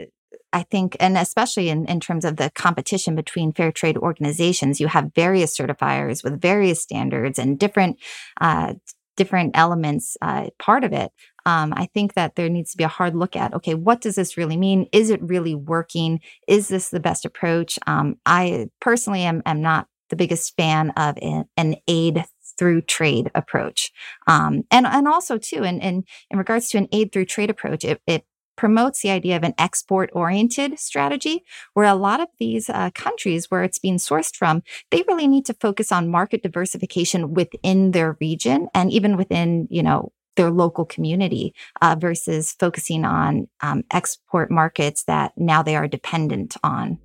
I 0.56 0.64
think, 0.64 0.96
and 1.02 1.18
especially 1.18 1.68
in, 1.68 1.86
in 1.86 2.00
terms 2.00 2.24
of 2.24 2.38
the 2.38 2.50
competition 2.56 3.14
between 3.14 3.52
fair 3.52 3.74
trade 3.74 3.98
organizations, 3.98 4.80
you 4.80 4.88
have 4.88 5.12
various 5.14 5.56
certifiers 5.56 6.24
with 6.24 6.40
various 6.42 6.82
standards 6.82 7.38
and 7.38 7.60
different 7.60 8.00
uh, 8.40 8.76
different 9.18 9.52
elements 9.54 10.16
uh, 10.22 10.48
part 10.58 10.86
of 10.86 10.94
it. 10.94 11.12
Um, 11.46 11.74
I 11.76 11.88
think 11.94 12.14
that 12.14 12.36
there 12.36 12.48
needs 12.48 12.72
to 12.72 12.78
be 12.78 12.86
a 12.86 12.90
hard 12.90 13.16
look 13.16 13.36
at 13.36 13.54
okay, 13.54 13.74
what 13.74 14.00
does 14.00 14.16
this 14.16 14.38
really 14.38 14.56
mean? 14.56 14.88
Is 14.94 15.10
it 15.10 15.22
really 15.22 15.56
working? 15.56 16.22
Is 16.48 16.70
this 16.70 16.90
the 16.90 17.02
best 17.02 17.26
approach? 17.26 17.78
Um, 17.86 18.16
I 18.26 18.68
personally 18.80 19.24
am, 19.24 19.42
am 19.46 19.62
not 19.62 19.88
the 20.10 20.16
biggest 20.16 20.56
fan 20.56 20.92
of 20.92 21.18
an, 21.22 21.46
an 21.58 21.76
aid 21.86 22.24
through 22.58 22.82
trade 22.84 23.30
approach. 23.36 23.92
Um, 24.28 24.64
and, 24.72 24.86
and 24.86 25.06
also 25.06 25.38
too, 25.38 25.64
in, 25.64 25.82
in, 25.82 26.06
in 26.32 26.38
regards 26.38 26.70
to 26.70 26.78
an 26.78 26.88
aid 26.94 27.12
through 27.12 27.26
trade 27.26 27.50
approach, 27.50 27.84
it, 27.84 28.02
it 28.08 28.24
promotes 28.56 29.02
the 29.02 29.10
idea 29.10 29.36
of 29.36 29.44
an 29.44 29.54
export 29.58 30.10
oriented 30.14 30.80
strategy 30.80 31.44
where 31.74 31.86
a 31.86 31.96
lot 31.96 32.20
of 32.20 32.28
these 32.40 32.70
uh, 32.70 32.90
countries 32.92 33.50
where 33.50 33.64
it's 33.64 33.80
being 33.80 33.98
sourced 33.98 34.36
from 34.36 34.64
they 34.92 35.04
really 35.08 35.28
need 35.28 35.46
to 35.46 35.54
focus 35.54 35.92
on 35.92 36.10
market 36.10 36.44
diversification 36.44 37.34
within 37.34 37.92
their 37.92 38.18
region 38.20 38.68
and 38.74 38.92
even 38.92 39.18
within 39.18 39.68
you 39.70 39.84
know 39.84 40.12
their 40.36 40.52
local 40.52 40.86
community 40.86 41.54
uh, 41.82 41.96
versus 41.98 42.56
focusing 42.60 43.06
on 43.06 43.48
um, 43.62 43.84
export 43.92 44.52
markets 44.52 45.04
that 45.06 45.32
now 45.38 45.64
they 45.64 45.76
are 45.76 45.88
dependent 45.88 46.56
on 46.64 47.00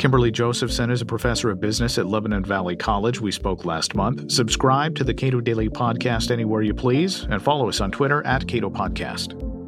Kimberly 0.00 0.30
Josephson 0.30 0.90
is 0.90 1.02
a 1.02 1.04
professor 1.04 1.50
of 1.50 1.60
business 1.60 1.98
at 1.98 2.06
Lebanon 2.06 2.42
Valley 2.42 2.74
College. 2.74 3.20
We 3.20 3.30
spoke 3.30 3.66
last 3.66 3.94
month. 3.94 4.32
Subscribe 4.32 4.96
to 4.96 5.04
the 5.04 5.12
Cato 5.12 5.42
Daily 5.42 5.68
Podcast 5.68 6.30
anywhere 6.30 6.62
you 6.62 6.72
please 6.72 7.24
and 7.24 7.42
follow 7.42 7.68
us 7.68 7.82
on 7.82 7.90
Twitter 7.90 8.24
at 8.24 8.48
Cato 8.48 8.70
Podcast. 8.70 9.59